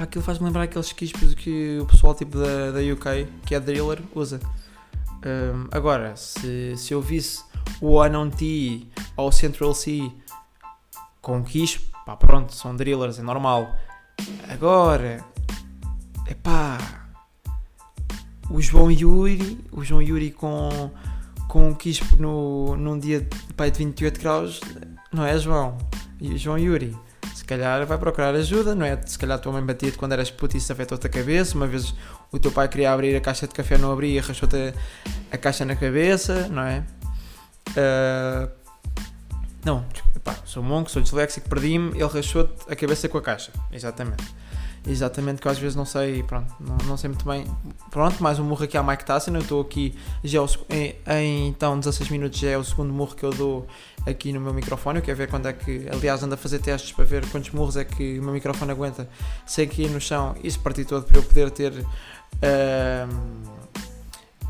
pá, 0.00 0.04
aquilo 0.04 0.24
faz-me 0.24 0.46
lembrar 0.46 0.62
aqueles 0.62 0.92
quispos 0.92 1.34
que 1.34 1.78
o 1.80 1.86
pessoal 1.86 2.14
tipo 2.14 2.38
da, 2.38 2.70
da 2.70 2.80
UK, 2.80 3.28
que 3.44 3.54
é 3.54 3.60
driller, 3.60 4.02
usa. 4.14 4.40
Um, 5.24 5.68
agora, 5.70 6.16
se, 6.16 6.74
se 6.76 6.94
eu 6.94 7.02
visse 7.02 7.44
o 7.80 8.00
Anon 8.00 8.30
T 8.30 8.86
ou 9.16 9.28
o 9.28 9.32
Central 9.32 9.74
C 9.74 10.10
com 11.20 11.44
quispo, 11.44 11.84
pá, 12.06 12.16
pronto, 12.16 12.54
são 12.54 12.74
drillers, 12.74 13.18
é 13.18 13.22
normal. 13.22 13.68
Agora, 14.48 15.22
epá, 16.26 16.78
o 18.50 18.60
João 18.60 18.90
Yuri, 18.90 19.62
o 19.70 19.84
João 19.84 20.00
Yuri 20.00 20.30
com, 20.30 20.90
com 21.46 21.68
um 21.68 21.74
quispo 21.74 22.16
no, 22.16 22.74
num 22.74 22.98
dia 22.98 23.28
pá, 23.54 23.68
de 23.68 23.76
28 23.78 24.18
graus, 24.18 24.60
não 25.12 25.26
é 25.26 25.38
João? 25.38 25.76
João 26.36 26.58
Yuri, 26.58 26.96
calhar 27.50 27.84
vai 27.84 27.98
procurar 27.98 28.34
ajuda, 28.34 28.74
não 28.74 28.86
é? 28.86 28.98
Se 29.04 29.18
calhar 29.18 29.36
a 29.36 29.40
tua 29.40 29.52
mãe 29.52 29.62
batia-te 29.62 29.98
quando 29.98 30.12
eras 30.12 30.30
puto 30.30 30.56
e 30.56 30.58
isso 30.58 30.72
afetou-te 30.72 31.06
a 31.06 31.10
cabeça, 31.10 31.56
uma 31.56 31.66
vez 31.66 31.92
o 32.30 32.38
teu 32.38 32.52
pai 32.52 32.68
queria 32.68 32.92
abrir 32.92 33.14
a 33.16 33.20
caixa 33.20 33.46
de 33.46 33.52
café, 33.52 33.76
não 33.76 33.92
abria 33.92 34.18
e 34.18 34.20
rachou-te 34.20 34.56
a, 34.56 34.72
a, 35.34 35.36
caixa 35.36 35.64
na 35.64 35.74
cabeça, 35.74 36.48
não 36.48 36.62
é? 36.62 36.84
Uh, 37.70 38.50
não, 39.64 39.84
pá, 40.22 40.36
sou 40.44 40.62
monco, 40.62 40.90
sou 40.90 41.02
disléxico, 41.02 41.48
perdi-me, 41.48 41.90
ele 41.90 42.06
rachou-te 42.06 42.54
a 42.72 42.76
cabeça 42.76 43.08
com 43.08 43.18
a 43.18 43.22
caixa, 43.22 43.52
exatamente. 43.72 44.24
Exatamente, 44.86 45.42
que 45.42 45.46
eu 45.46 45.52
às 45.52 45.58
vezes 45.58 45.76
não 45.76 45.84
sei, 45.84 46.22
pronto, 46.22 46.54
não, 46.58 46.76
não 46.86 46.96
sei 46.96 47.08
muito 47.08 47.24
bem. 47.26 47.44
Pronto, 47.90 48.22
mais 48.22 48.38
um 48.38 48.44
murro 48.44 48.64
aqui 48.64 48.78
à 48.78 48.82
Mike 48.82 49.04
Tyson. 49.04 49.32
Eu 49.32 49.40
estou 49.40 49.60
aqui, 49.60 49.94
já 50.24 50.40
é 50.70 50.74
em, 50.76 50.96
em, 51.06 51.48
então 51.48 51.78
16 51.78 52.08
minutos 52.08 52.38
já 52.38 52.50
é 52.50 52.56
o 52.56 52.64
segundo 52.64 52.90
murro 52.92 53.14
que 53.14 53.22
eu 53.22 53.30
dou 53.30 53.66
aqui 54.06 54.32
no 54.32 54.40
meu 54.40 54.54
microfone. 54.54 54.98
Eu 54.98 55.02
quero 55.02 55.18
ver 55.18 55.28
quando 55.28 55.48
é 55.48 55.52
que, 55.52 55.86
aliás, 55.92 56.22
ando 56.22 56.34
a 56.34 56.36
fazer 56.36 56.60
testes 56.60 56.92
para 56.92 57.04
ver 57.04 57.26
quantos 57.28 57.50
murros 57.50 57.76
é 57.76 57.84
que 57.84 58.18
o 58.18 58.22
meu 58.22 58.32
microfone 58.32 58.70
aguenta 58.70 59.06
sem 59.44 59.68
cair 59.68 59.90
no 59.90 60.00
chão 60.00 60.34
se 60.42 60.58
partir 60.58 60.86
todo 60.86 61.04
para 61.04 61.18
eu 61.18 61.22
poder 61.22 61.50
ter 61.50 61.72
uh, 61.72 61.86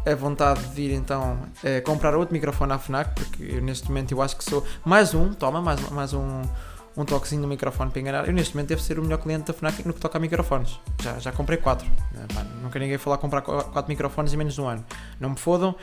a 0.07 0.15
vontade 0.15 0.65
de 0.69 0.83
ir 0.83 0.93
então 0.93 1.39
uh, 1.65 1.83
comprar 1.85 2.15
outro 2.15 2.33
microfone 2.33 2.73
à 2.73 2.79
FNAC, 2.79 3.15
porque 3.17 3.57
eu, 3.57 3.61
neste 3.61 3.89
momento 3.89 4.13
eu 4.13 4.23
acho 4.23 4.37
que 4.37 4.45
sou 4.45 4.65
mais 4.85 5.13
um, 5.13 5.35
toma, 5.35 5.61
mais, 5.61 5.81
mais 5.91 6.15
um 6.15 6.43
um 7.03 7.05
toquezinho 7.05 7.43
no 7.43 7.49
microfone 7.49 7.91
para 7.91 8.01
enganar. 8.01 8.27
Eu 8.27 8.33
neste 8.33 8.55
momento 8.55 8.69
devo 8.69 8.81
ser 8.81 8.99
o 8.99 9.03
melhor 9.03 9.19
cliente 9.19 9.45
da 9.45 9.53
FNAC 9.53 9.87
no 9.87 9.93
que 9.93 10.01
toca 10.01 10.19
a 10.19 10.21
microfones. 10.21 10.79
Já, 11.03 11.19
já 11.19 11.33
comprei 11.33 11.59
4. 11.59 11.87
Eh, 11.87 12.45
nunca 12.63 12.79
ninguém 12.79 12.99
falar 12.99 13.19
comprar 13.19 13.43
4 13.43 13.85
microfones 13.89 14.33
em 14.33 14.37
menos 14.37 14.55
de 14.55 14.61
um 14.61 14.69
ano. 14.69 14.85
Não 15.19 15.31
me 15.31 15.37
fodam. 15.37 15.75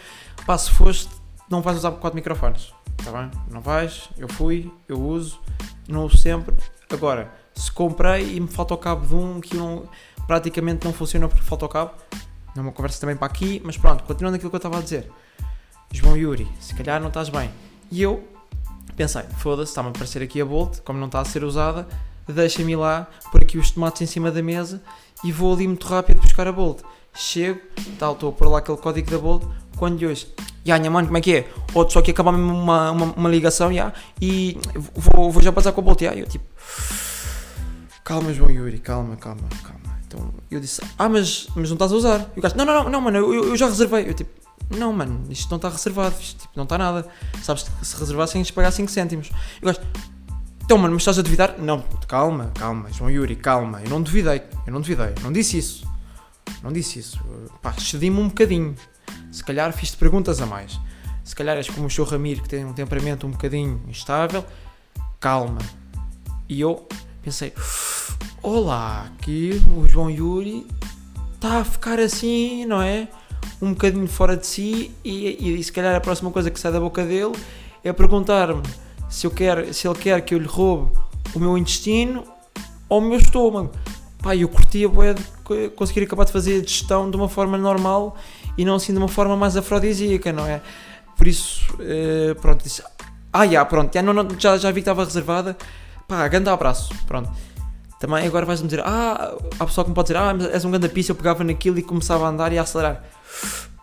Pá, 0.46 0.58
se 0.58 0.72
foste, 0.72 1.10
não 1.50 1.62
vais 1.62 1.78
usar 1.78 1.92
4 1.92 2.16
microfones. 2.16 2.74
Está 3.00 3.12
bem? 3.12 3.32
Não 3.50 3.62
vais. 3.62 4.10
Eu 4.18 4.28
fui, 4.28 4.72
eu 4.88 5.00
uso, 5.00 5.40
não 5.88 6.06
uso 6.06 6.18
sempre. 6.18 6.56
Agora, 6.90 7.32
se 7.54 7.72
comprei 7.72 8.36
e 8.36 8.40
me 8.40 8.48
falta 8.48 8.74
o 8.74 8.78
cabo 8.78 9.06
de 9.06 9.16
um 9.16 9.42
que 9.42 9.58
não, 9.58 9.90
praticamente 10.26 10.86
não 10.86 10.94
funciona 10.94 11.28
porque 11.28 11.44
falta 11.44 11.66
o 11.66 11.70
cabo, 11.70 11.92
não 12.56 12.64
uma 12.64 12.72
conversa 12.72 13.00
também 13.00 13.16
para 13.16 13.28
aqui, 13.28 13.62
mas 13.66 13.78
pronto, 13.78 14.04
continuando 14.04 14.36
aquilo 14.36 14.50
que 14.50 14.56
eu 14.56 14.60
estava 14.60 14.78
a 14.78 14.82
dizer. 14.82 15.12
João 15.92 16.16
Yuri, 16.18 16.48
se 16.60 16.76
calhar 16.76 17.02
não 17.02 17.08
estás 17.08 17.30
bem. 17.30 17.50
E 17.90 18.02
eu 18.02 18.37
pensei, 18.98 19.22
foda-se, 19.38 19.70
está-me 19.72 19.90
a 19.90 19.92
aparecer 19.92 20.24
aqui 20.24 20.42
a 20.42 20.46
Bolt, 20.46 20.80
como 20.84 20.98
não 20.98 21.06
está 21.06 21.22
a 21.22 21.26
ser 21.26 21.44
usada, 21.44 21.88
deixa-me 22.28 22.76
lá, 22.76 23.08
por 23.32 23.42
aqui 23.42 23.58
os 23.58 23.70
tomates 23.70 24.02
em 24.02 24.08
cima 24.08 24.32
da 24.32 24.42
mesa 24.42 24.82
e 25.24 25.32
vou 25.32 25.54
ali 25.54 25.68
muito 25.68 25.88
rápido 25.88 26.20
buscar 26.20 26.48
a 26.48 26.52
Bolt. 26.52 26.82
Chego, 27.14 27.62
tal, 28.00 28.14
estou 28.14 28.30
a 28.30 28.32
pôr 28.34 28.50
lá 28.50 28.58
aquele 28.58 28.78
código 28.78 29.10
da 29.10 29.18
Bolt, 29.20 29.44
quando 29.78 30.04
hoje, 30.04 30.28
ya, 30.66 30.76
yeah, 30.76 30.90
mano, 30.90 31.08
como 31.08 31.18
é 31.18 31.22
que 31.22 31.36
é? 31.36 31.50
Outro 31.76 31.94
só 31.94 32.02
que 32.02 32.10
acabar 32.10 32.34
uma, 32.34 32.92
uma, 32.92 33.04
uma 33.14 33.30
ligação, 33.30 33.72
yeah, 33.72 33.94
e 34.20 34.60
vou, 34.96 35.32
vou 35.32 35.44
já 35.44 35.52
passar 35.52 35.72
com 35.72 35.82
a 35.82 35.84
Bolt, 35.84 36.02
yeah. 36.02 36.20
eu 36.20 36.26
tipo, 36.26 36.46
calma 38.04 38.34
João 38.34 38.50
Yuri, 38.50 38.80
calma, 38.80 39.16
calma, 39.16 39.48
calma. 39.64 39.78
Então 40.08 40.34
eu 40.50 40.60
disse, 40.60 40.82
ah, 40.98 41.08
mas, 41.08 41.48
mas 41.56 41.70
não 41.70 41.76
estás 41.76 41.92
a 41.92 41.96
usar? 41.96 42.32
E 42.36 42.40
o 42.40 42.42
gajo, 42.42 42.56
não, 42.56 42.66
não, 42.66 42.84
não, 42.84 42.90
não, 42.90 43.02
mano, 43.02 43.18
eu, 43.18 43.50
eu 43.50 43.56
já 43.56 43.68
reservei. 43.68 44.10
Eu 44.10 44.14
tipo, 44.14 44.47
não, 44.70 44.92
mano, 44.92 45.26
isto 45.30 45.50
não 45.50 45.58
está 45.58 45.70
reservado, 45.70 46.16
isto 46.20 46.42
tipo, 46.42 46.54
não 46.56 46.64
está 46.64 46.78
nada. 46.78 47.08
Sabes 47.42 47.64
que 47.64 47.86
se 47.86 47.98
reservassem, 47.98 48.42
ias 48.42 48.52
pagar 48.52 48.72
5 48.72 48.92
cêntimos. 48.92 49.30
Eu 49.62 49.68
gosto, 49.68 49.86
então, 50.68 50.78
mano, 50.78 50.96
mas 50.96 51.04
estás 51.04 51.18
a 51.18 51.22
duvidar? 51.22 51.56
Não, 51.58 51.82
calma, 52.10 52.52
calma, 52.54 52.92
João 52.92 53.10
Yuri, 53.10 53.38
calma. 53.38 53.82
Eu 53.82 53.90
não 53.90 54.02
duvidei, 54.02 54.44
eu 54.66 54.74
não 54.74 54.82
duvidei, 54.82 55.14
não 55.24 55.32
disse 55.32 55.58
isso. 55.58 55.88
Não 56.62 56.74
disse 56.74 57.00
isso. 57.00 57.24
Pá, 57.62 57.74
excedi-me 57.78 58.20
um 58.20 58.28
bocadinho. 58.28 58.76
Se 59.32 59.44
calhar 59.44 59.72
fiz-te 59.72 59.96
perguntas 59.96 60.42
a 60.42 60.46
mais. 60.46 60.78
Se 61.24 61.34
calhar 61.34 61.56
és 61.56 61.70
como 61.70 61.88
o 61.88 61.90
seu 61.90 62.04
Ramiro, 62.04 62.42
que 62.42 62.50
tem 62.50 62.66
um 62.66 62.74
temperamento 62.74 63.26
um 63.26 63.32
bocadinho 63.32 63.82
instável. 63.88 64.46
Calma. 65.22 65.60
E 66.50 66.60
eu 66.60 66.86
pensei, 67.22 67.54
olá, 68.42 69.10
aqui 69.14 69.62
o 69.74 69.88
João 69.88 70.10
Yuri 70.10 70.68
está 71.36 71.60
a 71.60 71.64
ficar 71.64 71.98
assim, 71.98 72.66
não 72.66 72.82
é? 72.82 73.08
Um 73.62 73.72
bocadinho 73.72 74.08
fora 74.08 74.38
de 74.38 74.46
si 74.46 74.92
e, 75.04 75.60
e, 75.60 75.64
se 75.64 75.72
calhar 75.72 75.96
a 75.96 76.00
próxima 76.00 76.32
coisa 76.32 76.50
que 76.52 76.60
sai 76.60 76.72
da 76.72 76.80
boca 76.80 77.04
dele 77.04 77.34
é 77.84 77.92
perguntar-me 77.92 78.62
se, 79.10 79.26
eu 79.26 79.32
quero, 79.32 79.74
se 79.74 79.88
ele 79.88 79.98
quer 79.98 80.22
que 80.22 80.36
eu 80.36 80.40
lhe 80.40 80.48
roube 80.48 80.92
o 81.34 81.40
meu 81.40 81.58
intestino 81.58 82.24
ou 82.90 83.00
o 83.00 83.02
meu 83.02 83.18
estômago. 83.18 83.72
Pá, 84.22 84.36
eu 84.36 84.50
curtia 84.50 84.90
bué 84.90 85.14
de 85.14 85.70
conseguir 85.76 86.04
acabar 86.04 86.26
de 86.26 86.32
fazer 86.32 86.60
a 86.60 86.62
digestão 86.62 87.10
de 87.10 87.16
uma 87.16 87.30
forma 87.30 87.58
normal 87.58 88.18
e 88.58 88.66
não 88.66 88.76
assim 88.76 88.92
de 88.92 88.98
uma 88.98 89.08
forma 89.08 89.36
mais 89.36 89.56
afrodisíaca, 89.56 90.34
não 90.34 90.46
é? 90.46 90.62
Por 91.16 91.28
isso, 91.28 91.62
uh, 91.76 92.36
pronto, 92.42 92.64
disse, 92.64 92.84
ah, 93.32 93.48
já, 93.48 93.64
pronto, 93.66 93.94
já, 93.94 94.02
não, 94.02 94.14
não, 94.14 94.28
já, 94.38 94.58
já 94.58 94.70
vi 94.70 94.76
que 94.76 94.80
estava 94.80 95.04
reservada, 95.04 95.56
pá, 96.08 96.28
grande 96.28 96.50
abraço, 96.50 96.94
pronto. 97.06 97.30
Também 98.00 98.28
agora 98.28 98.46
vais-me 98.46 98.68
dizer, 98.68 98.82
ah, 98.86 99.36
há 99.60 99.66
pessoal 99.66 99.86
que 99.86 99.90
me 99.90 99.96
pode 99.96 100.08
dizer, 100.08 100.20
ah, 100.20 100.36
és 100.52 100.64
um 100.66 100.72
grande 100.72 100.90
pista, 100.90 101.12
eu 101.12 101.16
pegava 101.16 101.44
naquilo 101.44 101.80
e 101.80 101.84
começava 101.84 102.26
a 102.26 102.30
andar 102.30 102.52
e 102.54 102.58
a 102.58 102.62
acelerar. 102.62 103.04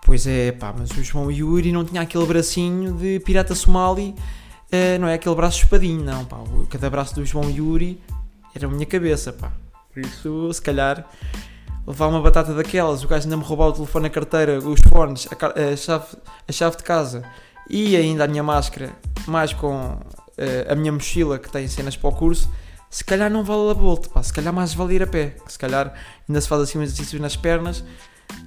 Pois 0.04 0.26
é, 0.26 0.52
pá, 0.52 0.74
mas 0.76 0.90
o 0.90 1.02
João 1.02 1.30
Yuri 1.30 1.72
não 1.72 1.83
tinha 1.83 2.02
aquele 2.02 2.26
bracinho 2.26 2.92
de 2.92 3.18
pirata 3.20 3.54
somali, 3.54 4.14
uh, 4.70 5.00
não 5.00 5.09
é 5.09 5.14
aquele 5.14 5.35
braço 5.35 5.62
espadinho, 5.62 6.04
não, 6.04 6.26
pá. 6.26 6.37
Cada 6.68 6.90
braço 6.90 7.14
do 7.14 7.24
João 7.24 7.48
Yuri 7.48 8.00
era 8.54 8.66
a 8.66 8.70
minha 8.70 8.85
cabeça, 8.85 9.33
pá. 9.33 9.50
Por 9.90 10.00
isso, 10.00 10.52
se 10.52 10.61
calhar, 10.61 11.09
levar 11.87 12.09
uma 12.09 12.20
batata 12.20 12.52
daquelas, 12.52 13.02
o 13.02 13.09
gajo 13.09 13.24
ainda 13.24 13.37
me 13.38 13.42
roubar 13.42 13.68
o 13.68 13.72
telefone, 13.72 14.07
a 14.07 14.11
carteira, 14.11 14.59
os 14.59 14.80
fones, 14.80 15.26
a, 15.26 15.72
a, 15.72 15.76
chave, 15.76 16.07
a 16.46 16.52
chave 16.52 16.76
de 16.76 16.83
casa 16.83 17.24
e 17.70 17.96
ainda 17.96 18.24
a 18.24 18.28
minha 18.28 18.42
máscara, 18.42 18.90
mais 19.26 19.54
com 19.54 19.74
uh, 19.74 20.02
a 20.68 20.74
minha 20.74 20.92
mochila 20.92 21.38
que 21.38 21.50
tem 21.50 21.66
cenas 21.66 21.96
para 21.96 22.11
o 22.11 22.12
curso, 22.12 22.50
se 22.90 23.02
calhar 23.02 23.30
não 23.30 23.42
vale 23.42 23.70
a 23.70 23.72
volta, 23.72 24.11
pá. 24.11 24.22
Se 24.22 24.33
calhar 24.35 24.52
mais 24.52 24.74
vale 24.74 24.94
ir 24.94 25.02
a 25.02 25.07
pé, 25.07 25.35
se 25.48 25.59
calhar 25.59 25.94
ainda 26.28 26.40
se 26.42 26.46
faz 26.46 26.61
assim 26.61 26.78
um 26.78 26.83
exercício 26.83 27.18
nas 27.18 27.37
pernas 27.37 27.83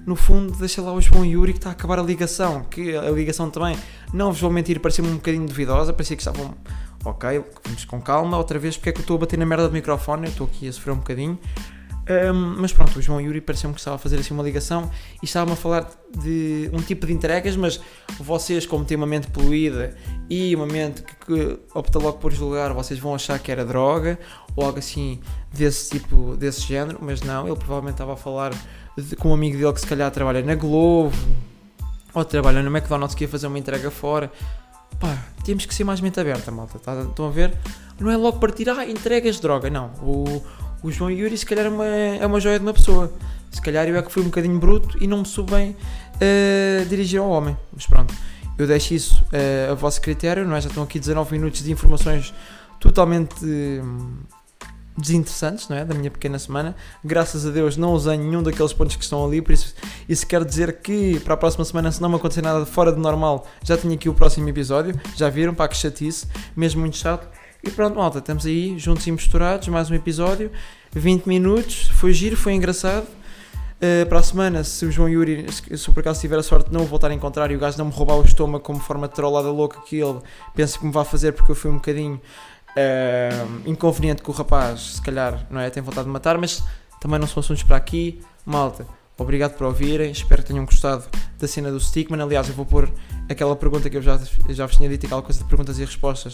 no 0.06 0.16
fundo 0.16 0.54
deixa 0.58 0.82
lá 0.82 0.94
o 0.94 1.02
João 1.02 1.26
Yuri 1.26 1.54
que 1.54 1.60
está 1.60 1.70
a 1.70 1.74
acabar 1.74 2.00
a 2.00 2.04
ligação, 2.04 2.64
que 2.64 2.96
a 2.96 3.12
ligação 3.12 3.50
também, 3.50 3.78
não 4.14 4.32
vos 4.32 4.40
vou 4.40 4.52
mentir, 4.52 4.80
parecia-me 4.80 5.10
um 5.10 5.16
bocadinho 5.16 5.46
duvidosa, 5.46 5.92
parecia 5.92 6.16
que 6.16 6.22
estavam, 6.22 6.54
ok, 7.04 7.44
vamos 7.66 7.86
com 7.86 8.02
calma, 8.02 8.38
outra 8.38 8.58
vez, 8.58 8.78
porque 8.78 8.90
é 8.90 8.92
que 8.94 9.00
eu 9.00 9.02
estou 9.02 9.18
a 9.18 9.20
bater 9.20 9.38
na 9.38 9.46
merda 9.46 9.68
do 9.68 9.74
microfone, 9.74 10.28
eu 10.28 10.32
estou 10.32 10.48
aqui 10.48 10.68
a 10.68 10.74
sofrer 10.74 10.94
um 10.94 10.98
bocadinho, 10.98 11.38
um, 12.10 12.62
mas 12.62 12.72
pronto, 12.72 12.98
o 12.98 13.02
João 13.02 13.20
Yuri 13.20 13.42
pareceu-me 13.42 13.74
que 13.74 13.82
estava 13.82 13.98
a 13.98 14.00
fazer 14.00 14.18
assim 14.18 14.34
uma 14.34 14.44
ligação 14.44 14.90
e 15.22 15.26
estava-me 15.26 15.52
a 15.52 15.56
falar 15.58 15.90
de 16.18 16.70
um 16.72 16.82
tipo 16.82 17.06
de 17.06 17.12
entregas, 17.12 17.58
mas 17.58 17.82
vocês, 18.18 18.66
como 18.66 18.86
têm 18.86 18.96
uma 18.96 19.06
mente 19.06 19.28
poluída 19.28 19.94
e 20.30 20.56
uma 20.56 20.66
mente 20.66 21.04
que, 21.04 21.16
que 21.16 21.60
opta 21.74 22.00
logo 22.00 22.18
por 22.18 22.32
julgar, 22.32 22.72
vocês 22.72 22.98
vão 22.98 23.14
achar 23.14 23.38
que 23.40 23.52
era 23.52 23.66
droga 23.66 24.18
ou 24.56 24.64
algo 24.64 24.80
assim 24.80 25.20
desse 25.54 26.00
tipo, 26.00 26.38
desse 26.38 26.62
género, 26.62 26.98
mas 27.02 27.22
não, 27.22 27.46
ele 27.46 27.58
provavelmente 27.58 27.96
estava 27.96 28.14
a 28.14 28.18
falar 28.18 28.54
com 29.20 29.30
um 29.30 29.34
amigo 29.34 29.58
dele 29.58 29.74
que 29.74 29.82
se 29.82 29.88
calhar 29.88 30.10
trabalha 30.12 30.42
na 30.42 30.56
Globo 30.56 31.16
ou 32.14 32.26
trabalha 32.26 32.62
no 32.64 32.76
McDonald's 32.76 33.14
que 33.16 33.24
ia 33.24 33.28
fazer 33.28 33.48
uma 33.48 33.60
entrega 33.60 33.92
fora. 33.92 34.32
Pá, 35.00 35.16
temos 35.44 35.66
que 35.66 35.76
ser 35.76 35.84
mais 35.84 36.02
mente 36.02 36.20
aberta, 36.20 36.52
malta. 36.52 36.80
Tá, 36.80 37.02
estão 37.02 37.28
a 37.28 37.30
ver? 37.30 37.54
Não 38.00 38.10
é 38.10 38.18
logo 38.18 38.40
partir, 38.40 38.70
ah, 38.70 38.86
entregas 38.86 39.40
droga. 39.40 39.70
Não. 39.70 39.92
O, 40.02 40.42
o 40.82 40.92
João 40.92 41.12
Yuri 41.12 41.38
se 41.38 41.46
calhar 41.46 41.66
é 41.66 41.70
uma, 41.70 41.86
é 41.86 42.26
uma 42.26 42.40
joia 42.40 42.58
de 42.58 42.66
uma 42.66 42.74
pessoa. 42.74 43.12
Se 43.52 43.62
calhar 43.62 43.88
eu 43.88 43.96
é 43.96 44.02
que 44.02 44.12
fui 44.12 44.24
um 44.24 44.26
bocadinho 44.26 44.60
bruto 44.60 44.98
e 45.02 45.08
não 45.08 45.20
me 45.20 45.26
soube 45.26 45.52
bem 45.52 45.72
uh, 45.72 46.86
dirigir 46.88 47.20
ao 47.20 47.30
homem. 47.30 47.56
Mas 47.72 47.86
pronto, 47.86 48.14
eu 48.58 48.66
deixo 48.66 48.94
isso 48.94 49.24
uh, 49.26 49.72
a 49.72 49.76
vosso 49.76 50.02
critério, 50.02 50.46
não 50.46 50.56
é? 50.56 50.62
Já 50.62 50.70
estão 50.70 50.84
aqui 50.84 51.00
19 51.00 51.32
minutos 51.34 51.64
de 51.64 51.72
informações 51.72 52.34
totalmente 52.80 53.46
uh, 53.46 54.37
desinteressantes, 54.98 55.70
não 55.70 55.78
é? 55.78 55.86
Da 55.86 55.94
minha 55.94 56.10
pequena 56.10 56.40
semana. 56.40 56.76
Graças 57.04 57.46
a 57.46 57.52
Deus 57.52 57.78
não 57.78 57.94
usei 57.94 58.18
nenhum 58.18 58.42
daqueles 58.42 58.74
pontos 58.74 58.96
que 58.96 59.04
estão 59.04 59.24
ali, 59.24 59.42
por 59.42 59.52
isso 59.52 59.76
isso 60.10 60.26
quer 60.26 60.44
dizer 60.44 60.82
que 60.82 61.20
para 61.20 61.36
a 61.36 61.38
próxima 61.38 61.64
semana, 61.64 61.92
se 61.92 62.02
não 62.02 62.10
me 62.10 62.16
acontecer 62.16 62.42
nada 62.42 62.66
fora 62.66 62.92
de 62.92 63.00
normal, 63.00 63.46
já 63.64 63.78
tenho 63.78 63.94
aqui 63.94 64.10
o 64.10 64.14
próximo 64.14 64.48
episódio. 64.50 65.00
Já 65.16 65.30
viram? 65.30 65.54
Pá, 65.54 65.68
que 65.68 65.78
chatice, 65.78 66.28
mesmo 66.56 66.82
muito 66.82 66.98
chato. 66.98 67.28
E 67.64 67.70
pronto, 67.70 67.98
malta, 67.98 68.20
estamos 68.20 68.46
aí 68.46 68.78
juntos 68.80 69.06
e 69.08 69.12
misturados, 69.12 69.68
mais 69.68 69.90
um 69.90 69.96
episódio, 69.96 70.52
20 70.94 71.26
minutos, 71.26 71.90
foi 71.90 72.14
giro, 72.14 72.38
foi 72.38 72.54
engraçado. 72.54 73.06
Uh, 73.78 74.08
para 74.08 74.20
a 74.20 74.24
semana, 74.24 74.64
se 74.64 74.86
o 74.86 74.92
João 74.92 75.08
Yuri, 75.08 75.46
se 75.52 75.92
por 75.92 76.00
acaso 76.00 76.20
tiver 76.20 76.40
a 76.40 76.44
sorte 76.44 76.70
de 76.70 76.74
não 76.74 76.82
o 76.82 76.86
voltar 76.88 77.12
a 77.12 77.14
encontrar 77.14 77.52
e 77.52 77.56
o 77.56 77.60
gajo 77.60 77.78
não 77.78 77.86
me 77.86 77.92
roubar 77.92 78.16
o 78.16 78.24
estômago 78.24 78.64
como 78.64 78.80
forma 78.80 79.08
de 79.08 79.14
trollada 79.14 79.52
louca 79.52 79.80
que 79.82 79.98
ele 79.98 80.20
pensa 80.56 80.80
que 80.80 80.86
me 80.86 80.92
vai 80.92 81.06
fazer 81.06 81.34
porque 81.34 81.52
eu 81.52 81.56
fui 81.56 81.70
um 81.70 81.76
bocadinho 81.76 82.20
inconveniente 83.66 84.22
com 84.22 84.32
o 84.32 84.36
rapaz, 84.36 84.96
se 84.96 85.02
calhar, 85.02 85.46
não 85.50 85.60
é? 85.60 85.70
Tem 85.70 85.82
vontade 85.82 86.06
de 86.06 86.12
matar, 86.12 86.38
mas 86.38 86.64
também 87.00 87.20
não 87.20 87.28
são 87.28 87.42
assuntos 87.42 87.64
para 87.64 87.78
aqui. 87.78 88.22
Malta, 88.46 88.86
obrigado 89.18 89.54
por 89.54 89.68
ouvirem, 89.68 90.12
espero 90.12 90.42
que 90.42 90.50
tenham 90.50 90.66
gostado 90.66 91.06
da 91.38 91.48
cena 91.48 91.72
do 91.72 91.80
Stickman. 91.80 92.22
Aliás, 92.22 92.48
eu 92.48 92.54
vou 92.54 92.66
pôr 92.66 92.92
aquela 93.30 93.56
pergunta 93.56 93.90
que 93.90 93.98
eu 93.98 94.02
já, 94.02 94.20
já 94.50 94.66
vos 94.66 94.76
tinha 94.76 94.90
dito, 94.90 95.06
aquela 95.06 95.22
coisa 95.22 95.40
de 95.40 95.46
perguntas 95.46 95.80
e 95.80 95.86
respostas, 95.86 96.34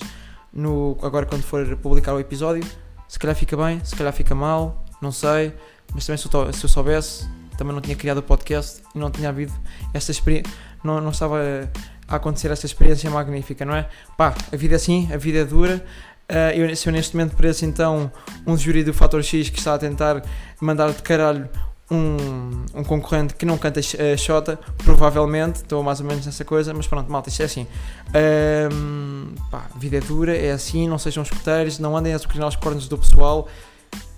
no, 0.51 0.97
agora 1.01 1.25
quando 1.25 1.43
for 1.43 1.75
publicar 1.77 2.13
o 2.13 2.19
episódio. 2.19 2.63
Se 3.07 3.19
calhar 3.19 3.35
fica 3.35 3.55
bem, 3.55 3.83
se 3.83 3.95
calhar 3.95 4.11
fica 4.11 4.33
mal, 4.33 4.83
não 5.01 5.11
sei, 5.11 5.53
mas 5.93 6.05
também 6.05 6.17
se 6.17 6.27
eu, 6.33 6.53
se 6.53 6.63
eu 6.63 6.69
soubesse, 6.69 7.27
também 7.57 7.73
não 7.73 7.81
tinha 7.81 7.95
criado 7.95 8.17
o 8.17 8.23
podcast 8.23 8.81
e 8.95 8.99
não 8.99 9.11
tinha 9.11 9.29
havido 9.29 9.53
esta 9.93 10.11
experiência, 10.11 10.51
não, 10.83 10.99
não 10.99 11.11
estava 11.11 11.37
a 12.07 12.15
acontecer 12.15 12.51
esta 12.51 12.65
experiência 12.65 13.09
magnífica, 13.09 13.65
não 13.65 13.75
é? 13.75 13.87
Pá, 14.17 14.33
a 14.51 14.55
vida 14.55 14.75
é 14.75 14.77
assim, 14.77 15.09
a 15.13 15.17
vida 15.17 15.39
é 15.39 15.45
dura. 15.45 15.85
Uh, 16.29 16.55
eu, 16.55 16.75
se 16.75 16.87
eu 16.87 16.93
neste 16.93 17.15
momento 17.15 17.35
pareço 17.35 17.65
então 17.65 18.11
um 18.47 18.57
júri 18.57 18.83
do 18.83 18.93
Fator 18.93 19.21
X 19.21 19.49
que 19.49 19.59
está 19.59 19.73
a 19.73 19.77
tentar 19.77 20.23
mandar 20.61 20.91
de 20.91 21.01
caralho 21.01 21.49
um, 21.91 22.65
um 22.73 22.83
concorrente 22.83 23.35
que 23.35 23.45
não 23.45 23.57
canta 23.57 23.79
a 23.79 24.17
Xota, 24.17 24.57
provavelmente, 24.77 25.57
estou 25.57 25.83
mais 25.83 25.99
ou 25.99 26.05
menos 26.05 26.25
nessa 26.25 26.43
coisa, 26.43 26.73
mas 26.73 26.87
pronto, 26.87 27.11
malta, 27.11 27.29
isto 27.29 27.41
é 27.41 27.45
assim. 27.45 27.67
Um, 28.73 29.35
pá, 29.51 29.67
vida 29.75 29.97
é 29.97 29.99
dura, 29.99 30.35
é 30.35 30.51
assim, 30.51 30.87
não 30.87 30.97
sejam 30.97 31.23
escuteiros, 31.23 31.79
não 31.79 31.95
andem 31.95 32.13
a 32.13 32.19
sucrilhar 32.19 32.47
os 32.47 32.55
cornos 32.55 32.87
do 32.87 32.97
pessoal, 32.97 33.47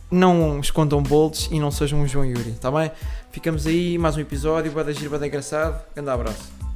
não 0.10 0.60
escondam 0.60 1.02
bolts 1.02 1.50
e 1.52 1.60
não 1.60 1.72
sejam 1.72 2.00
um 2.00 2.08
João 2.08 2.26
Yuri, 2.26 2.52
está 2.52 2.72
bem? 2.72 2.92
Ficamos 3.32 3.68
aí, 3.68 3.98
mais 3.98 4.16
um 4.16 4.22
episódio, 4.22 4.72
vai 4.72 4.84
da 4.84 4.94
gira, 4.94 5.10
vai 5.10 5.28
engraçado, 5.28 5.84
grande 5.94 6.10
abraço. 6.10 6.75